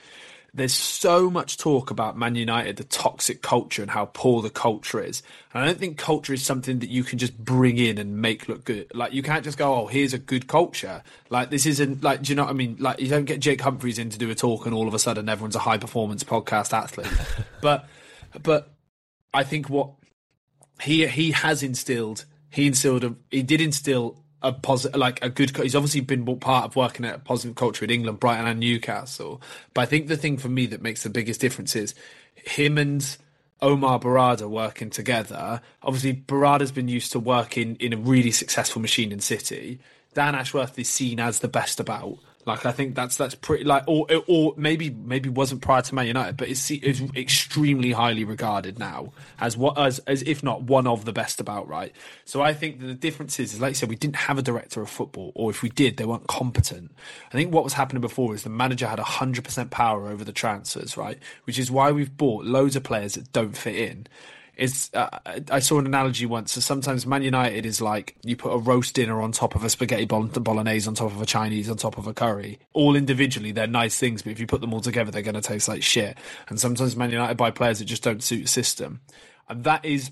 [0.54, 5.02] There's so much talk about Man United, the toxic culture, and how poor the culture
[5.02, 5.22] is.
[5.54, 8.48] And I don't think culture is something that you can just bring in and make
[8.48, 8.92] look good.
[8.94, 12.32] Like you can't just go, "Oh, here's a good culture." Like this isn't like, do
[12.32, 12.76] you know what I mean?
[12.78, 14.98] Like you don't get Jake Humphries in to do a talk, and all of a
[14.98, 17.06] sudden everyone's a high performance podcast athlete.
[17.62, 17.88] but,
[18.42, 18.74] but
[19.32, 19.92] I think what
[20.82, 25.56] he he has instilled he instilled a, he did instill a positive, like a good.
[25.56, 29.40] He's obviously been part of working at a positive culture in England, Brighton, and Newcastle.
[29.74, 31.94] But I think the thing for me that makes the biggest difference is
[32.34, 33.16] him and
[33.60, 35.60] Omar Berrada working together.
[35.82, 39.78] Obviously, Berrada's been used to working in a really successful machine in City.
[40.14, 42.18] Dan Ashworth is seen as the best about.
[42.44, 46.08] Like I think that's that's pretty like or or maybe maybe wasn't prior to Man
[46.08, 50.88] United, but it's, it's extremely highly regarded now as what as as if not one
[50.88, 51.94] of the best about right.
[52.24, 54.82] So I think the difference is, is like I said, we didn't have a director
[54.82, 56.90] of football, or if we did, they weren't competent.
[57.28, 60.32] I think what was happening before is the manager had hundred percent power over the
[60.32, 61.18] transfers, right?
[61.44, 64.08] Which is why we've bought loads of players that don't fit in
[64.54, 65.08] it's uh,
[65.50, 66.52] I saw an analogy once.
[66.52, 69.70] So sometimes Man United is like you put a roast dinner on top of a
[69.70, 72.60] spaghetti bolognese on top of a Chinese on top of a curry.
[72.74, 75.40] All individually they're nice things, but if you put them all together, they're going to
[75.40, 76.18] taste like shit.
[76.48, 79.00] And sometimes Man United buy players that just don't suit the system,
[79.48, 80.10] and that is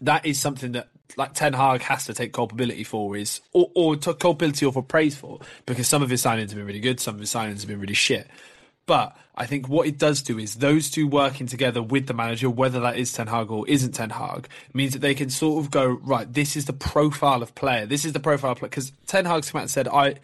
[0.00, 3.96] that is something that like Ten Hag has to take culpability for is or, or
[3.96, 7.14] culpability or for praise for because some of his signings have been really good, some
[7.14, 8.28] of his signings have been really shit.
[8.86, 12.48] But I think what it does do is those two working together with the manager,
[12.48, 15.70] whether that is Ten Hag or isn't Ten Hag, means that they can sort of
[15.70, 16.32] go right.
[16.32, 17.84] This is the profile of player.
[17.84, 20.16] This is the profile of player because Ten Hag's come out and said, "I."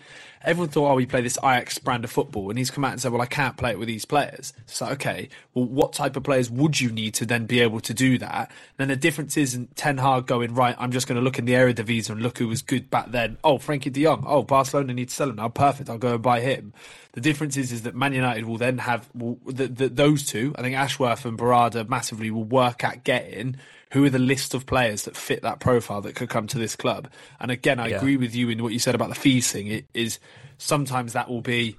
[0.44, 3.00] Everyone thought, "Oh, we play this Ajax brand of football," and he's come out and
[3.00, 6.24] said, "Well, I can't play it with these players." So, okay, well, what type of
[6.24, 8.50] players would you need to then be able to do that?
[8.78, 10.74] then the difference isn't Ten Hag going right.
[10.78, 12.90] I'm just going to look in the area of Eredivisie and look who was good
[12.90, 13.38] back then.
[13.44, 14.24] Oh, Frenkie De Jong.
[14.26, 15.48] Oh, Barcelona need to sell him now.
[15.48, 15.88] Perfect.
[15.88, 16.72] I'll go and buy him.
[17.12, 20.54] The difference is, is that Man United will then have will, the, the, those two.
[20.56, 23.56] I think Ashworth and Berrada massively will work at getting
[23.92, 26.76] who are the list of players that fit that profile that could come to this
[26.76, 27.10] club.
[27.38, 27.96] And again, I yeah.
[27.96, 29.66] agree with you in what you said about the fees thing.
[29.66, 30.18] It is
[30.56, 31.76] sometimes that will be,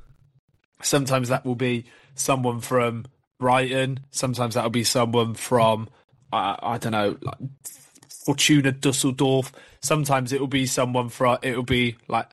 [0.81, 3.05] sometimes that will be someone from
[3.39, 4.01] Brighton.
[4.11, 5.89] Sometimes that will be someone from
[6.33, 7.17] uh, I don't know.
[7.21, 7.37] Like,
[8.25, 9.51] Fortuna Dusseldorf.
[9.81, 11.37] Sometimes it will be someone from.
[11.43, 12.27] It will be like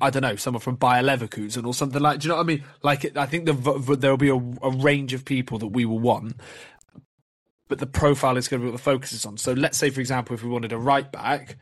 [0.00, 2.20] I don't know, someone from Bayer Leverkusen or something like.
[2.20, 2.64] Do you know what I mean?
[2.82, 5.98] Like, I think the, there will be a, a, range of people that we will
[5.98, 6.36] want,
[7.68, 9.36] but the profile is going to be what the focus is on.
[9.36, 11.56] So, let's say, for example, if we wanted a right back,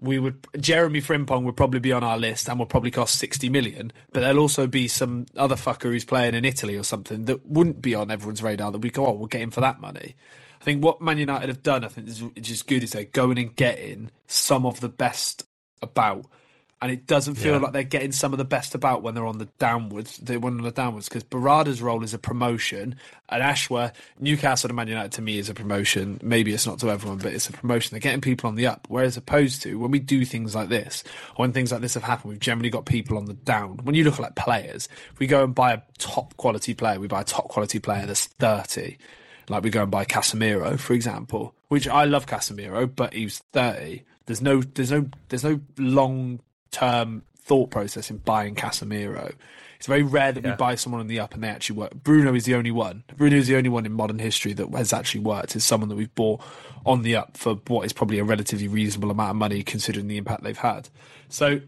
[0.00, 3.48] we would Jeremy Frimpong would probably be on our list and would probably cost sixty
[3.48, 3.92] million.
[4.12, 7.82] But there'll also be some other fucker who's playing in Italy or something that wouldn't
[7.82, 8.72] be on everyone's radar.
[8.72, 10.16] That we go, oh, we'll get him for that money.
[10.60, 13.38] I think what Man United have done, I think, is just good is they're going
[13.38, 15.44] and getting some of the best
[15.82, 16.24] about
[16.82, 17.60] and it doesn't feel yeah.
[17.60, 20.18] like they're getting some of the best about when they're on the downwards.
[20.18, 22.96] They went on the downwards because Berrada's role is a promotion,
[23.28, 26.20] and Ashworth, Newcastle and Man United to me is a promotion.
[26.22, 27.90] Maybe it's not to everyone, but it's a promotion.
[27.92, 28.86] They're getting people on the up.
[28.88, 32.02] Whereas opposed to when we do things like this, or when things like this have
[32.02, 33.78] happened, we've generally got people on the down.
[33.84, 37.00] When you look at like players, if we go and buy a top quality player,
[37.00, 38.98] we buy a top quality player that's thirty.
[39.48, 44.04] Like we go and buy Casemiro, for example, which I love Casemiro, but he's thirty.
[44.26, 46.40] There's no, there's no, there's no long
[46.74, 49.34] term thought process in buying Casemiro.
[49.76, 50.50] It's very rare that yeah.
[50.52, 51.94] we buy someone on the up and they actually work.
[51.94, 53.04] Bruno is the only one.
[53.16, 55.54] Bruno is the only one in modern history that has actually worked.
[55.54, 56.40] Is someone that we've bought
[56.86, 60.16] on the up for what is probably a relatively reasonable amount of money considering the
[60.16, 60.88] impact they've had.
[61.28, 61.60] So,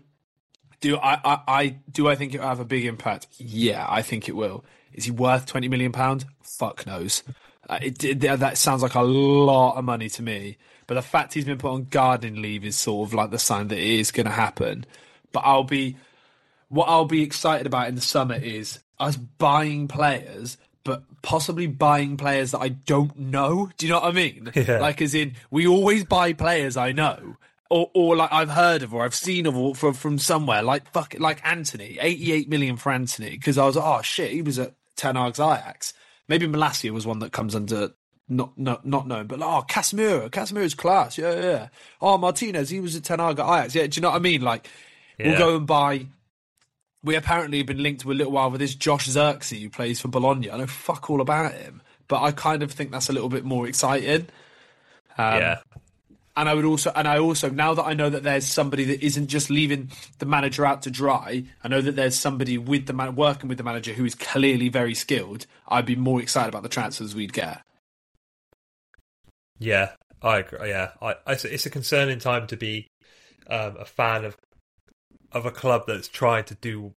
[0.81, 3.27] do I, I, I do I think it will have a big impact?
[3.39, 4.65] Yeah, I think it will.
[4.93, 6.27] Is he worth twenty million pound?
[6.43, 7.23] Fuck knows.
[7.69, 10.57] Uh, it, it, that sounds like a lot of money to me.
[10.87, 13.69] But the fact he's been put on gardening leave is sort of like the sign
[13.69, 14.87] that it is going to happen.
[15.33, 15.97] But I'll be,
[16.69, 22.17] what I'll be excited about in the summer is us buying players, but possibly buying
[22.17, 23.71] players that I don't know.
[23.77, 24.53] Do you know what I mean?
[24.55, 24.79] Yeah.
[24.79, 27.37] Like, as in, we always buy players I know.
[27.69, 30.89] or, or like I've heard of or I've seen of or from from somewhere like
[30.93, 34.41] fuck like Antony, eighty eight million for Antony, because I was like, oh shit, he
[34.43, 35.93] was at Ten Hag's Ajax.
[36.29, 37.91] Maybe Malacia was one that comes under
[38.29, 41.69] not not not known, but like, oh Casemiro, Casemiro's class, yeah yeah.
[42.01, 43.87] Oh Martinez, he was at Ten Hag Ajax, yeah.
[43.87, 44.43] Do you know what I mean?
[44.43, 44.69] Like
[45.19, 45.31] Yeah.
[45.31, 46.07] we'll go and buy.
[47.03, 50.01] We apparently have been linked to a little while with this Josh Zirkzee who plays
[50.01, 50.51] for Bologna.
[50.51, 53.45] I know fuck all about him, but I kind of think that's a little bit
[53.45, 54.27] more exciting.
[55.19, 55.59] Um, yeah,
[56.37, 59.03] and I would also, and I also, now that I know that there's somebody that
[59.05, 62.93] isn't just leaving the manager out to dry, I know that there's somebody with the
[62.93, 65.47] man working with the manager who is clearly very skilled.
[65.67, 67.63] I'd be more excited about the transfers we'd get.
[69.59, 69.93] Yeah,
[70.23, 70.71] I agree.
[70.71, 72.87] Yeah, I, I, it's a concerning time to be
[73.49, 74.37] um, a fan of
[75.33, 76.93] of a club that's trying to do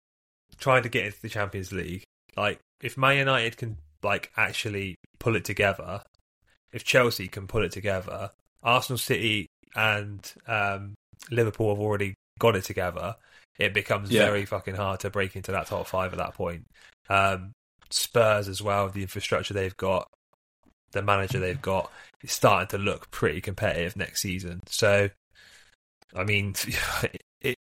[0.59, 2.03] trying to get into the Champions League.
[2.37, 6.03] Like, if Man United can like actually pull it together,
[6.73, 8.31] if Chelsea can pull it together,
[8.63, 10.95] Arsenal, City, and um,
[11.31, 13.17] Liverpool have already got it together.
[13.59, 14.27] It becomes Yeah.
[14.27, 16.65] very fucking hard to break into that top five at that point.
[17.09, 17.53] Um,
[17.91, 20.07] Spurs as well, the infrastructure they've got,
[20.93, 21.91] the manager they've got,
[22.23, 24.61] is starting to look pretty competitive next season.
[24.67, 25.11] So,
[26.15, 26.55] I mean,
[27.41, 27.57] it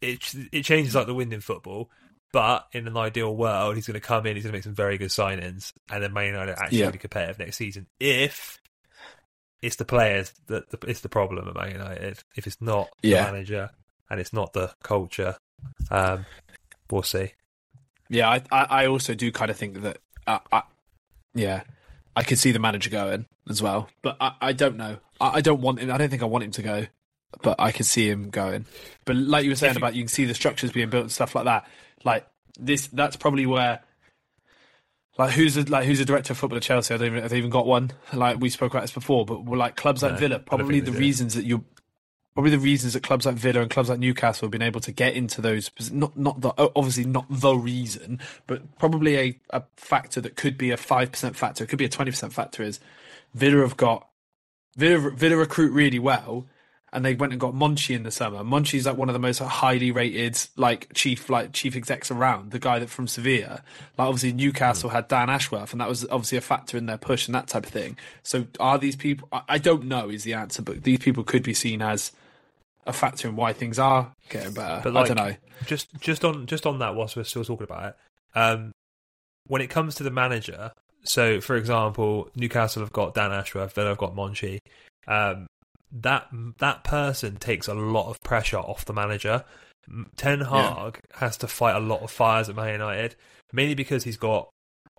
[0.00, 1.90] it it changes like the wind in football.
[2.32, 4.74] But in an ideal world, he's going to come in, he's going to make some
[4.74, 6.90] very good signings, and then Man United actually Yeah.
[6.90, 7.86] be competitive next season.
[8.00, 8.58] If
[9.62, 12.18] it's the players that the, it's the problem at Man United.
[12.36, 13.24] If it's not Yeah.
[13.24, 13.70] the manager
[14.10, 15.36] and it's not the culture,
[15.90, 16.26] um,
[16.90, 17.32] we'll see.
[18.10, 20.62] Yeah, I, I, I also do kind of think that, uh, I,
[21.34, 21.62] yeah,
[22.16, 24.98] I could see the manager going as well, but I, I don't know.
[25.20, 25.90] I, I don't want him.
[25.90, 26.86] I don't think I want him to go,
[27.42, 28.66] but I could see him going.
[29.04, 31.34] But like you were saying about, you can see the structures being built and stuff
[31.34, 31.66] like that.
[32.04, 32.26] Like
[32.58, 33.80] this, that's probably where.
[35.16, 36.92] Like who's a, like who's the director of football at Chelsea?
[36.92, 37.92] I don't even have they even got one.
[38.12, 40.90] Like we spoke about this before, but we're like clubs like No, Villa, probably the
[40.90, 40.98] do.
[40.98, 41.64] reasons that you
[42.34, 44.92] probably the reasons that clubs like Villa and clubs like Newcastle have been able to
[44.92, 50.20] get into those not not the obviously not the reason, but probably a, a factor
[50.20, 52.80] that could be a five percent factor, it could be a twenty percent factor is
[53.34, 54.08] Villa have got
[54.76, 56.46] Villa, Villa recruit really well,
[56.92, 58.42] and they went and got Monchi in the summer.
[58.42, 62.50] Monchi's like one of the most highly rated like chief like chief execs around.
[62.50, 63.62] The guy that from Sevilla,
[63.96, 67.28] like obviously Newcastle had Dan Ashworth, and that was obviously a factor in their push
[67.28, 67.96] and that type of thing.
[68.24, 69.28] So are these people?
[69.30, 72.10] I, I don't know is the answer, but these people could be seen as
[72.86, 74.80] a factor in why things are getting better.
[74.82, 75.36] But like, I don't know.
[75.66, 78.72] Just just on just on that, whilst we're still talking about it, um,
[79.46, 80.72] when it comes to the manager,
[81.04, 84.58] so for example, Newcastle have got Dan Ashworth, Villa have got Monchi.
[85.06, 85.46] Um,
[85.92, 86.28] that
[86.58, 89.44] that person takes a lot of pressure off the manager.
[90.16, 93.16] Ten Hag has to fight a lot of fires at Man United,
[93.52, 94.48] mainly because he's got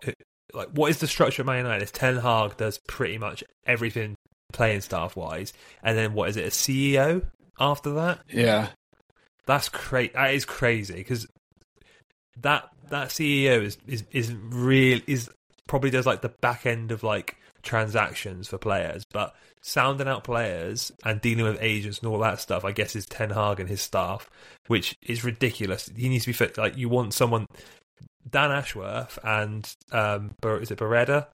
[0.08, 0.12] uh,
[0.54, 1.84] like what is the structure of Man United?
[1.84, 4.16] Is Ten Hag does pretty much everything
[4.54, 6.46] playing staff wise, and then what is it?
[6.46, 7.26] A CEO
[7.60, 8.20] after that?
[8.32, 8.70] Yeah,
[9.46, 10.12] That's crazy.
[10.14, 11.28] That is crazy because
[12.42, 15.30] that that CEO is is is real is
[15.68, 20.92] probably does like the back end of like transactions for players, but sounding out players
[21.04, 23.82] and dealing with agents and all that stuff, I guess, is Ten Hag and his
[23.82, 24.30] staff,
[24.68, 25.90] which is ridiculous.
[25.96, 26.58] He needs to be fit.
[26.58, 27.48] Like you want someone,
[28.30, 31.28] Dan Ashworth and um, is it Beretta?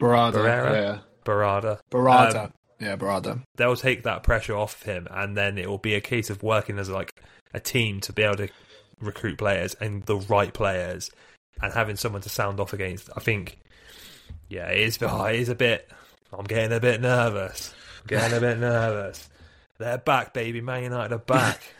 [0.00, 0.32] Berrada.
[0.32, 0.72] Barrera?
[0.72, 1.78] Yeah, Berrada.
[1.90, 2.44] Berrada.
[2.44, 3.42] Um, yeah, Berrada.
[3.56, 6.78] they'll take that pressure off him, and then it will be a case of working
[6.78, 7.12] as like
[7.54, 8.48] a team to be able to
[9.00, 11.10] recruit players and the right players,
[11.62, 13.10] and having someone to sound off against.
[13.16, 13.58] I think,
[14.48, 14.98] yeah, it is.
[15.02, 15.90] Oh, it is a bit.
[16.32, 17.74] I'm getting a bit nervous.
[18.00, 19.28] I'm getting a bit nervous.
[19.78, 20.60] They're back, baby.
[20.60, 21.62] Man United are back.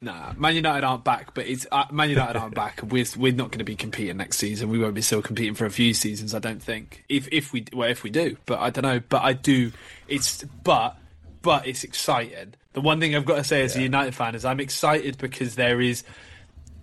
[0.00, 2.80] Nah, Man United aren't back, but it's uh, Man United aren't back.
[2.82, 4.68] We're we're not going to be competing next season.
[4.68, 7.04] We won't be still competing for a few seasons, I don't think.
[7.08, 9.00] If if we well, if we do, but I don't know.
[9.00, 9.72] But I do.
[10.06, 10.96] It's but
[11.42, 12.54] but it's exciting.
[12.74, 15.56] The one thing I've got to say as a United fan is I'm excited because
[15.56, 16.04] there is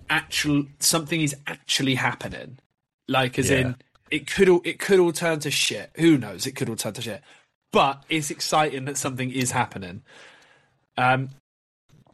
[0.09, 2.59] actual something is actually happening.
[3.07, 3.57] Like as Yeah.
[3.59, 3.76] in
[4.11, 5.89] it could all it could all turn to shit.
[5.95, 6.45] Who knows?
[6.45, 7.22] It could all turn to shit.
[7.72, 10.03] But it's exciting that something is happening.
[10.97, 11.30] Um,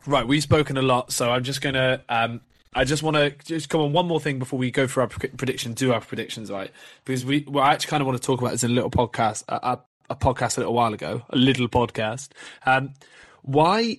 [0.07, 2.01] Right, we've spoken a lot, so I'm just gonna.
[2.09, 2.41] Um,
[2.73, 5.07] I just want to just come on one more thing before we go for our
[5.07, 5.75] pre- predictions.
[5.75, 6.71] Do our predictions right?
[7.05, 8.89] Because we, well, I actually kind of want to talk about this in a little
[8.89, 9.79] podcast, a, a,
[10.11, 12.29] a podcast a little while ago, a little podcast.
[12.65, 12.93] Um,
[13.41, 13.97] why?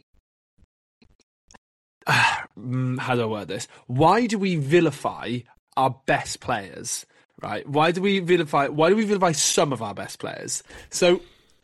[2.59, 3.67] Mm, how do I word this?
[3.87, 5.39] Why do we vilify
[5.75, 7.07] our best players?
[7.41, 7.67] Right?
[7.67, 8.69] Why do we vilify?
[8.69, 10.63] Why do we vilify some of our best players?
[10.91, 11.23] So,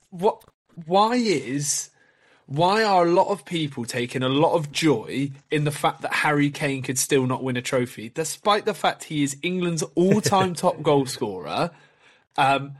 [0.08, 0.42] what?
[0.86, 1.90] Why is?
[2.48, 6.14] Why are a lot of people taking a lot of joy in the fact that
[6.14, 10.54] Harry Kane could still not win a trophy, despite the fact he is England's all-time
[10.54, 11.70] top goal scorer?
[12.38, 12.72] Um,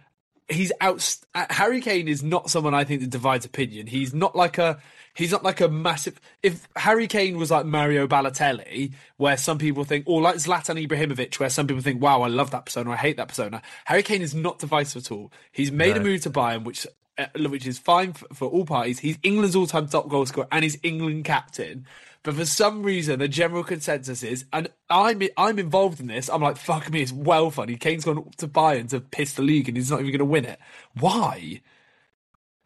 [0.49, 1.19] he's out.
[1.35, 3.87] Uh, Harry Kane is not someone I think that divides opinion.
[3.87, 4.79] He's not like a.
[5.19, 6.21] He's not like a massive.
[6.45, 11.41] If Harry Kane was like Mario Balotelli, where some people think, or like Zlatan Ibrahimovic,
[11.41, 14.23] where some people think, "Wow, I love that persona, I hate that persona." Harry Kane
[14.23, 15.33] is not divisive at all.
[15.51, 16.03] He's made no.
[16.03, 16.87] a move to Bayern, which
[17.19, 19.01] uh, which is fine for, for all parties.
[19.01, 21.85] He's England's all-time top goal scorer, and he's England captain.
[22.23, 26.31] But for some reason, the general consensus is, and I'm I'm involved in this.
[26.31, 27.75] I'm like, fuck me, it's well funny.
[27.75, 30.45] Kane's gone to Bayern to piss the league, and he's not even going to win
[30.45, 30.61] it.
[30.95, 31.61] Why?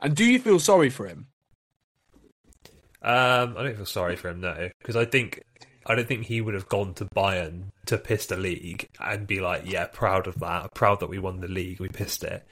[0.01, 1.29] And do you feel sorry for him?
[3.03, 5.43] Um, I don't feel sorry for him, no, because I think
[5.87, 9.41] I don't think he would have gone to Bayern to piss the league and be
[9.41, 12.47] like, yeah, proud of that, proud that we won the league, we pissed it.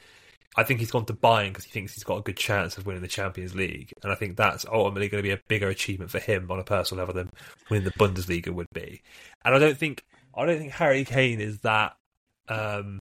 [0.57, 2.85] I think he's gone to Bayern because he thinks he's got a good chance of
[2.85, 6.11] winning the Champions League, and I think that's ultimately going to be a bigger achievement
[6.11, 7.31] for him on a personal level than
[7.71, 9.03] winning the Bundesliga would be.
[9.45, 11.95] And I don't think I don't think Harry Kane is that
[12.49, 12.99] um,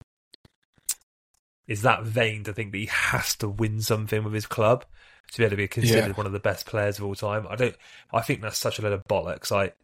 [1.68, 4.84] is that vain to think that he has to win something with his club
[5.32, 6.14] to be able to be considered yeah.
[6.14, 7.46] one of the best players of all time.
[7.48, 7.76] I don't.
[8.12, 9.50] I think that's such a lot of bollocks.
[9.50, 9.76] Like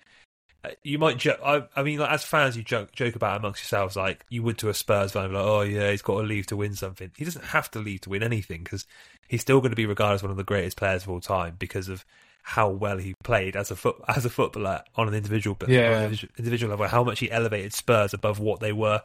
[0.82, 1.40] you might joke.
[1.45, 4.59] I, I mean, like, as fans, you joke joke about amongst yourselves, like you would
[4.59, 7.11] to a Spurs fan, like, oh yeah, he's got to leave to win something.
[7.16, 8.86] He doesn't have to leave to win anything because
[9.28, 11.57] he's still going to be regarded as one of the greatest players of all time
[11.59, 12.05] because of
[12.45, 16.07] how well he played as a foot as a footballer on an individual yeah.
[16.07, 19.03] On individual level, how much he elevated Spurs above what they were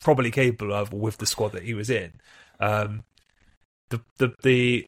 [0.00, 2.12] probably capable of with the squad that he was in.
[2.58, 3.04] Um,
[3.90, 4.86] the the the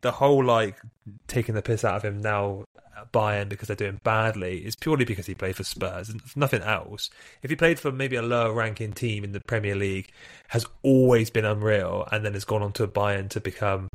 [0.00, 0.80] the whole like
[1.26, 2.64] taking the piss out of him now
[3.12, 7.10] Bayern because they're doing badly is purely because he played for Spurs and nothing else.
[7.42, 10.10] If he played for maybe a lower ranking team in the Premier League,
[10.48, 13.88] has always been unreal, and then has gone on to Bayern to become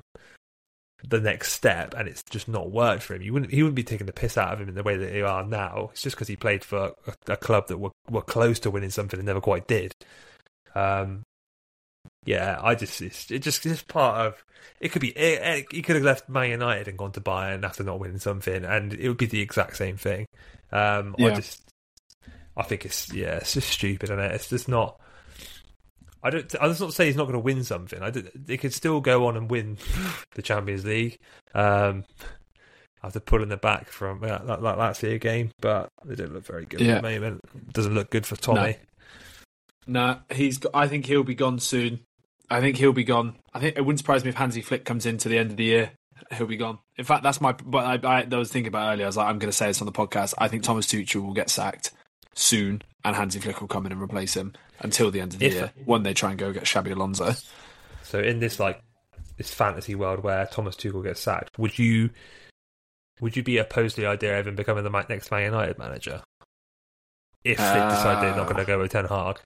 [1.08, 3.22] the next step, and it's just not worked for him.
[3.22, 5.12] You wouldn't he wouldn't be taking the piss out of him in the way that
[5.12, 5.90] they are now.
[5.92, 8.90] It's just because he played for a, a, club that were were close to winning
[8.90, 9.94] something and never quite did.
[10.76, 11.24] Um,
[12.26, 14.44] yeah, I just it's, it just it's part of
[14.80, 14.92] it.
[14.92, 18.00] Could be it, he could have left Man United and gone to Bayern after not
[18.00, 20.26] winning something, and it would be the exact same thing.
[20.72, 21.28] Um, yeah.
[21.28, 21.64] I just
[22.56, 24.32] I think it's yeah, it's just stupid, and it?
[24.32, 25.00] it's just not.
[26.22, 26.56] I don't.
[26.62, 28.02] I just not say he's not going to win something.
[28.02, 29.78] I they could still go on and win
[30.36, 31.20] the Champions League.
[31.54, 32.06] Um,
[33.04, 36.66] after pulling the back from that, that, that Lazio game, but they don't look very
[36.66, 36.94] good yeah.
[36.94, 37.42] at the moment.
[37.74, 38.78] Doesn't look good for Tommy.
[39.86, 40.60] No, nah, he's.
[40.74, 42.00] I think he'll be gone soon.
[42.50, 43.36] I think he'll be gone.
[43.54, 45.58] I think it wouldn't surprise me if Hansi Flick comes in to the end of
[45.58, 45.92] the year.
[46.32, 46.80] He'll be gone.
[46.98, 47.54] In fact, that's my.
[47.54, 49.06] But I, I, I was thinking about earlier.
[49.06, 50.34] I was like, I'm going to say this on the podcast.
[50.38, 51.92] I think Thomas Tuchel will get sacked
[52.34, 55.46] soon, and Hansi Flick will come in and replace him until the end of the
[55.46, 57.34] if, year when they try and go get Xabi Alonso.
[58.04, 58.82] So in this like
[59.38, 62.12] this fantasy world where Thomas Tuchel gets sacked, would you
[63.20, 66.22] would you be opposed to the idea of him becoming the next Man United manager
[67.44, 69.40] if uh, they decide they're not going to go with Ten Hag?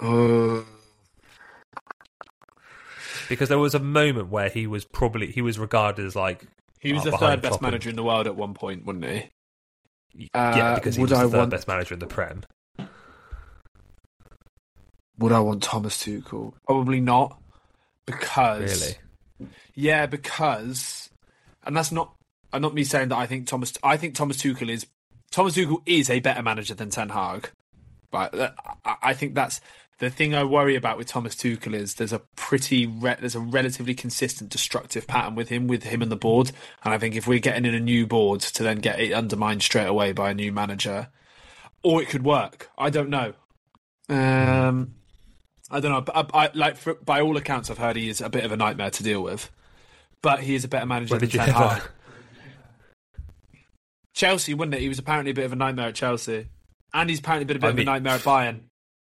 [0.00, 0.62] Uh,
[3.28, 6.46] because there was a moment where he was probably he was regarded as like
[6.80, 9.30] he was uh, the third best manager in the world at one point, wasn't he?
[10.14, 11.50] Yeah, uh, because he was the I third want...
[11.50, 12.42] best manager in the Prem.
[15.18, 16.54] Would I want Thomas Tuchel?
[16.66, 17.40] Probably not,
[18.04, 18.98] because
[19.40, 21.10] really, yeah, because,
[21.64, 22.14] and that's not.
[22.52, 23.72] I'm not me saying that I think Thomas.
[23.82, 24.86] I think Thomas Tuchel is
[25.30, 27.50] Thomas Tuchel is a better manager than Ten Hag,
[28.10, 29.60] but I think that's
[29.98, 33.40] the thing I worry about with Thomas Tuchel is there's a pretty re- there's a
[33.40, 36.50] relatively consistent destructive pattern with him with him and the board,
[36.84, 39.62] and I think if we're getting in a new board to then get it undermined
[39.62, 41.08] straight away by a new manager,
[41.82, 42.70] or it could work.
[42.76, 43.34] I don't know.
[44.08, 44.94] Um,
[45.70, 46.12] I don't know.
[46.14, 48.56] I, I, like for, by all accounts, I've heard he is a bit of a
[48.56, 49.50] nightmare to deal with,
[50.22, 51.82] but he is a better manager than Ten Hag.
[54.12, 54.80] Chelsea, wouldn't it?
[54.80, 56.48] He was apparently a bit of a nightmare at Chelsea,
[56.92, 58.60] and he's apparently been a bit I of mean, a nightmare at Bayern.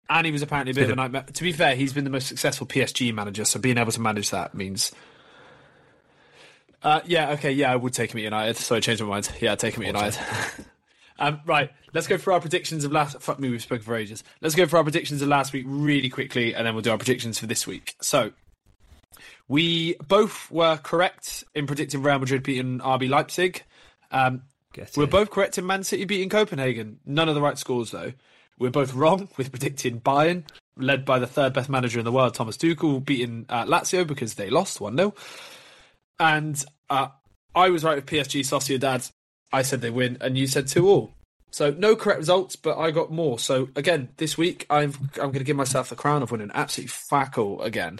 [0.10, 1.24] And he was apparently a bit of a nightmare.
[1.24, 4.30] To be fair, he's been the most successful PSG manager, so being able to manage
[4.32, 4.92] that means.
[6.84, 8.58] Uh, yeah, okay, yeah, I would take him at United.
[8.58, 9.32] Sorry, I changed my mind.
[9.40, 10.20] Yeah, I'd take him at United.
[11.20, 13.22] um, right, let's go for our predictions of last.
[13.22, 14.24] Fuck me, we've spoken for ages.
[14.42, 16.98] Let's go for our predictions of last week really quickly, and then we'll do our
[16.98, 17.96] predictions for this week.
[18.02, 18.34] So,
[19.48, 23.64] we both were correct in predicting Real Madrid beating RB Leipzig.
[24.12, 24.44] Um,
[24.98, 27.00] we're both correct in Man City beating Copenhagen.
[27.06, 28.14] None of the right scores, though.
[28.64, 30.46] We're both wrong with predicting Bayern,
[30.78, 34.36] led by the third best manager in the world, Thomas Tuchel, beating uh, Lazio because
[34.36, 35.14] they lost 1 0.
[36.18, 37.10] And uh,
[37.54, 39.12] I was right with PSG Sociedad.
[39.52, 41.14] I said they win, and you said 2 all.
[41.52, 43.38] So no correct results, but I got more.
[43.38, 46.88] So again, this week I'm I'm going to give myself the crown of winning absolutely
[46.88, 48.00] fackle again.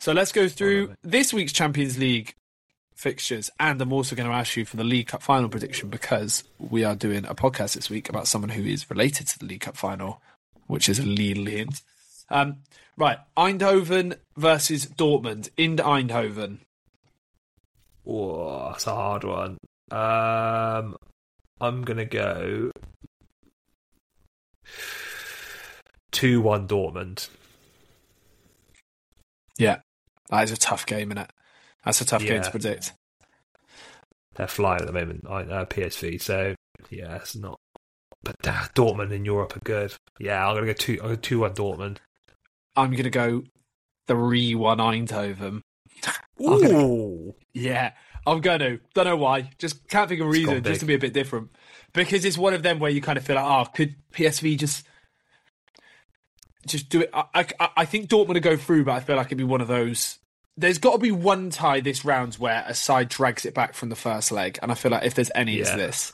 [0.00, 2.34] So let's go through this week's Champions League
[3.00, 6.44] fixtures, and I'm also going to ask you for the League Cup final prediction because
[6.58, 9.62] we are doing a podcast this week about someone who is related to the League
[9.62, 10.20] Cup final,
[10.66, 11.66] which is a Lille.
[12.28, 12.58] Um,
[12.96, 16.58] right, Eindhoven versus Dortmund in Eindhoven.
[18.06, 19.56] Oh, that's a hard one.
[19.90, 20.96] Um,
[21.60, 22.70] I'm gonna go
[26.12, 27.28] two one Dortmund.
[29.58, 29.80] Yeah,
[30.28, 31.30] that is a tough game, isn't it?
[31.84, 32.92] That's a tough game to predict.
[34.34, 35.24] They're flying at the moment.
[35.26, 36.20] Uh, PSV.
[36.22, 36.54] So
[36.90, 37.58] yeah, it's not.
[38.22, 39.94] But uh, Dortmund in Europe are good.
[40.18, 40.98] Yeah, I'm gonna go two.
[41.02, 41.96] I'm go two one Dortmund.
[42.76, 43.42] I'm going to go
[44.06, 45.60] 3 1 Eindhoven.
[46.38, 47.92] I'm gonna- Ooh, Yeah,
[48.24, 48.78] I'm going to.
[48.94, 49.50] Don't know why.
[49.58, 51.50] Just can't think of a reason, just to be a bit different.
[51.92, 54.86] Because it's one of them where you kind of feel like, oh, could PSV just.
[56.66, 57.10] Just do it.
[57.12, 59.60] I, I, I think Dortmund will go through, but I feel like it'd be one
[59.60, 60.19] of those.
[60.60, 63.88] There's got to be one tie this round where a side drags it back from
[63.88, 66.12] the first leg, and I feel like if there's any, it's this.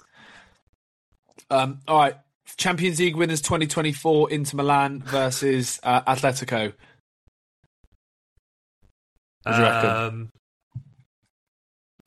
[1.50, 2.14] Um, all right,
[2.56, 6.72] Champions League winners 2024 Inter Milan versus uh, Atletico.
[9.42, 9.90] What do you reckon?
[9.90, 10.32] um,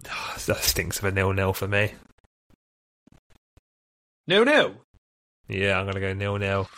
[0.46, 1.92] that stinks of a nil nil for me.
[4.28, 4.76] No, no.
[5.50, 6.70] Yeah, I'm gonna go nil nil.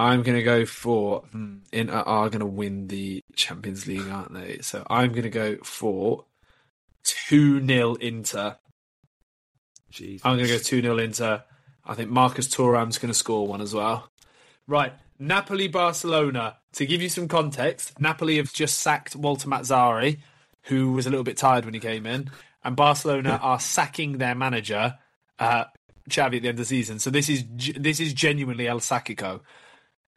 [0.00, 4.32] I'm going to go for hmm, Inter are going to win the Champions League, aren't
[4.32, 4.58] they?
[4.62, 6.24] So I'm going to go for
[7.04, 8.56] 2 0 Inter.
[9.92, 10.20] Jeez.
[10.24, 11.44] I'm going to go 2 0 Inter.
[11.84, 14.10] I think Marcus Thuram's going to score one as well.
[14.66, 14.92] Right.
[15.18, 16.56] Napoli Barcelona.
[16.74, 20.20] To give you some context, Napoli have just sacked Walter Mazzarri,
[20.62, 22.30] who was a little bit tired when he came in,
[22.62, 24.96] and Barcelona are sacking their manager,
[25.40, 25.64] uh,
[26.08, 27.00] Xavi, at the end of the season.
[27.00, 27.44] So this is
[27.76, 29.40] this is genuinely El Sacico.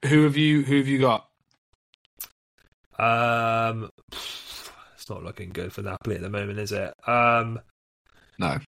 [0.04, 1.28] Who have you who have you got?
[3.00, 6.94] Um, it's not looking good for Napoli at the moment, is it?
[7.08, 7.60] Um,
[8.38, 8.60] No.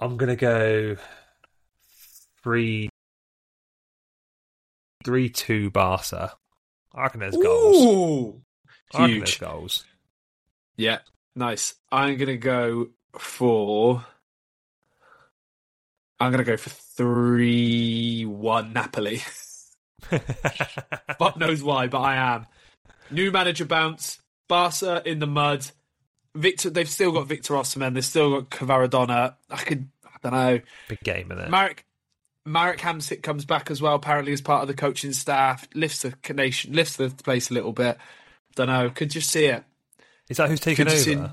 [0.00, 0.96] I'm gonna go
[2.42, 2.88] three,
[5.04, 6.32] three two Barca.
[6.94, 7.76] I reckon there's goals.
[7.84, 8.42] Ooh,
[8.94, 9.84] I reckon there's goals.
[10.76, 10.98] Yeah,
[11.36, 11.74] nice.
[11.92, 14.04] I'm gonna go for.
[16.18, 19.20] I'm gonna go for three one Napoli.
[21.18, 22.46] Fuck knows why, but I am.
[23.10, 24.18] New manager bounce.
[24.48, 25.66] Barca in the mud.
[26.34, 27.94] Victor, they've still got Victor Osimhen.
[27.94, 29.34] They've still got Kvaradona.
[29.50, 30.60] I could, I don't know.
[30.88, 31.50] Big game in it.
[31.50, 31.84] Marek,
[32.44, 33.94] Marek Hamsik comes back as well.
[33.94, 37.72] Apparently, as part of the coaching staff, lifts the nation, lifts the place a little
[37.72, 37.98] bit.
[38.56, 38.90] Don't know.
[38.90, 39.64] Could just see it.
[40.28, 40.96] Is that who's taking Could over?
[40.96, 41.32] you see-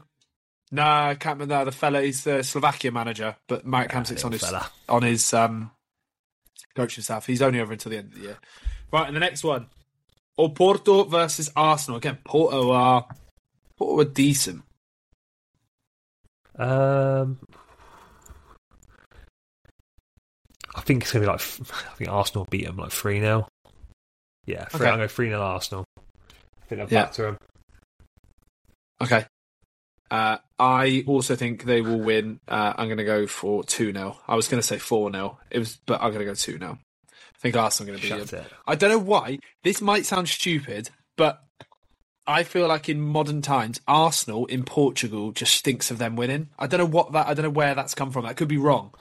[0.71, 2.01] No, I can't remember the fella.
[2.01, 4.69] He's the Slovakia manager, but Marek Ah, Hamsik's on his fella.
[4.87, 5.71] on his um,
[6.79, 7.25] coaching staff.
[7.25, 8.37] He's only over until the end of the year.
[8.91, 9.67] Right, and the next one,
[10.39, 11.97] Oporto versus Arsenal.
[11.97, 13.05] Again, Porto are
[13.77, 14.63] Porto are decent.
[16.57, 17.39] Um,
[20.75, 23.47] I think it's gonna be like I think Arsenal beat them like three 0
[24.45, 24.89] Yeah, three, Okay.
[24.89, 25.85] I'm going three 0 Arsenal.
[25.97, 26.01] I
[26.65, 27.03] think they'll Yeah.
[27.05, 27.37] back to them.
[29.01, 29.25] Okay.
[30.11, 32.39] Uh, I also think they will win.
[32.47, 34.17] Uh, I'm going to go for 2 0.
[34.27, 35.39] I was going to say 4 0.
[35.51, 36.77] It was, but I'm going to go 2 0.
[37.11, 38.45] I think Arsenal are going to beat Shut them.
[38.67, 39.39] I don't know why.
[39.63, 41.43] This might sound stupid, but
[42.27, 46.49] I feel like in modern times, Arsenal in Portugal just stinks of them winning.
[46.59, 47.27] I don't know what that.
[47.27, 48.25] I don't know where that's come from.
[48.25, 48.93] That could be wrong.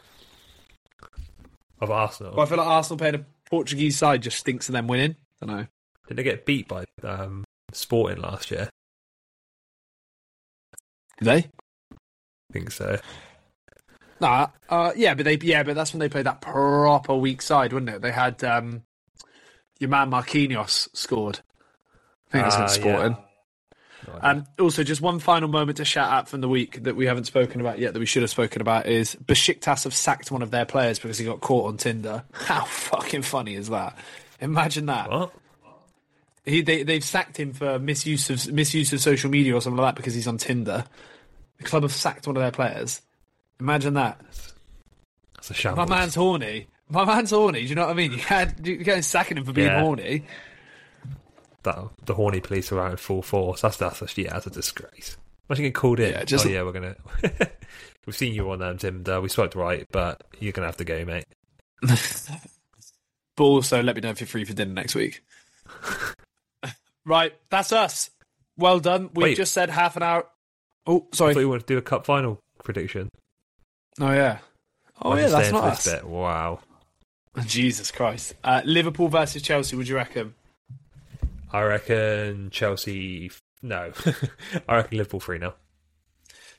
[1.81, 4.89] Of Arsenal, But I feel like Arsenal playing a Portuguese side just stinks of them
[4.89, 5.17] winning.
[5.41, 5.67] I don't know.
[6.09, 8.69] did they get beat by um, Sporting last year?
[11.19, 11.51] Did they?
[11.91, 12.99] I think so.
[14.21, 17.73] Nah, uh, yeah, but they yeah, but that's when they played that proper weak side,
[17.73, 18.03] wasn't it?
[18.03, 18.83] They had um,
[19.79, 21.41] your man Marquinhos scored.
[22.29, 23.17] I think that's against Sporting.
[24.07, 24.19] No.
[24.23, 27.25] Um, also, just one final moment to shout out from the week that we haven't
[27.25, 30.51] spoken about yet, that we should have spoken about, is Besiktas have sacked one of
[30.51, 32.25] their players because he got caught on Tinder.
[32.33, 33.97] How fucking funny is that?
[34.41, 35.11] Imagine that.
[35.11, 35.33] what?
[36.49, 39.95] He they they've sacked him for misuse of misuse of social media or something like
[39.95, 40.85] that because he's on Tinder.
[41.59, 43.03] The club have sacked one of their players.
[43.61, 44.21] Imagine that.
[45.35, 46.69] That's a My man's horny.
[46.89, 47.63] My man's horny.
[47.63, 48.13] Do you know what I mean?
[48.13, 49.81] You can't you can't sacking him for being Yeah.
[49.81, 50.25] horny.
[51.65, 51.77] that
[52.07, 53.61] the horny police are out in full force.
[53.61, 55.17] That's that's a, yeah, that's a disgrace.
[55.49, 56.13] Imagine getting called in.
[56.13, 56.97] Yeah, just- oh yeah, we're gonna.
[58.07, 59.21] We've seen you on um, Tinder.
[59.21, 61.27] We swiped right, but you're gonna have to go, mate.
[63.37, 65.23] But also, let me know if you're free for dinner next week.
[67.09, 68.11] right, that's us.
[68.57, 69.11] Well done.
[69.15, 69.37] We've Wait.
[69.37, 70.27] just said half an hour.
[70.87, 71.35] Oh, I sorry.
[71.35, 73.09] thought you wanted to do a cup final prediction.
[74.01, 74.39] Oh yeah.
[75.03, 75.85] Oh I'm yeah, that's not us.
[75.91, 76.05] bit.
[76.05, 76.61] Wow.
[77.47, 78.35] Jesus Christ.
[78.43, 79.77] Uh, Liverpool versus Chelsea.
[79.77, 80.35] Would you reckon?
[81.53, 83.31] I reckon Chelsea.
[83.63, 83.93] No,
[84.69, 85.55] I reckon Liverpool three now.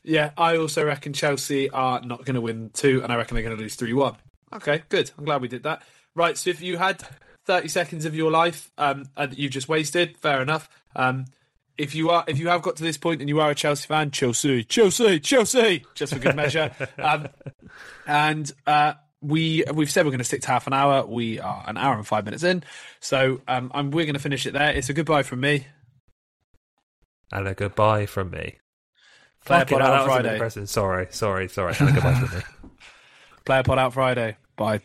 [0.04, 3.44] Yeah, I also reckon Chelsea are not going to win two, and I reckon they're
[3.44, 4.16] going to lose three one.
[4.54, 5.12] Okay, good.
[5.18, 5.84] I'm glad we did that.
[6.16, 7.04] Right, so if you had
[7.50, 10.70] 30 seconds of your life um, and that you've just wasted, fair enough.
[10.96, 11.26] Um,
[11.80, 13.88] if you are if you have got to this point and you are a Chelsea
[13.88, 16.70] fan, Chelsea, Chelsea, Chelsea, just for good measure.
[17.00, 17.28] um,
[18.06, 21.08] and uh, we we've said we're going to stick to half an hour.
[21.08, 22.64] We are an hour and five minutes in,
[23.00, 24.72] so um, I'm, we're going to finish it there.
[24.72, 25.66] It's a goodbye from me.
[27.32, 28.58] And a goodbye from me.
[29.46, 30.66] Player pod out bit Friday.
[30.68, 31.74] Sorry, sorry, sorry.
[31.80, 32.44] And a goodbye from me.
[33.46, 34.38] Player pod out Friday.
[34.56, 34.82] Bye.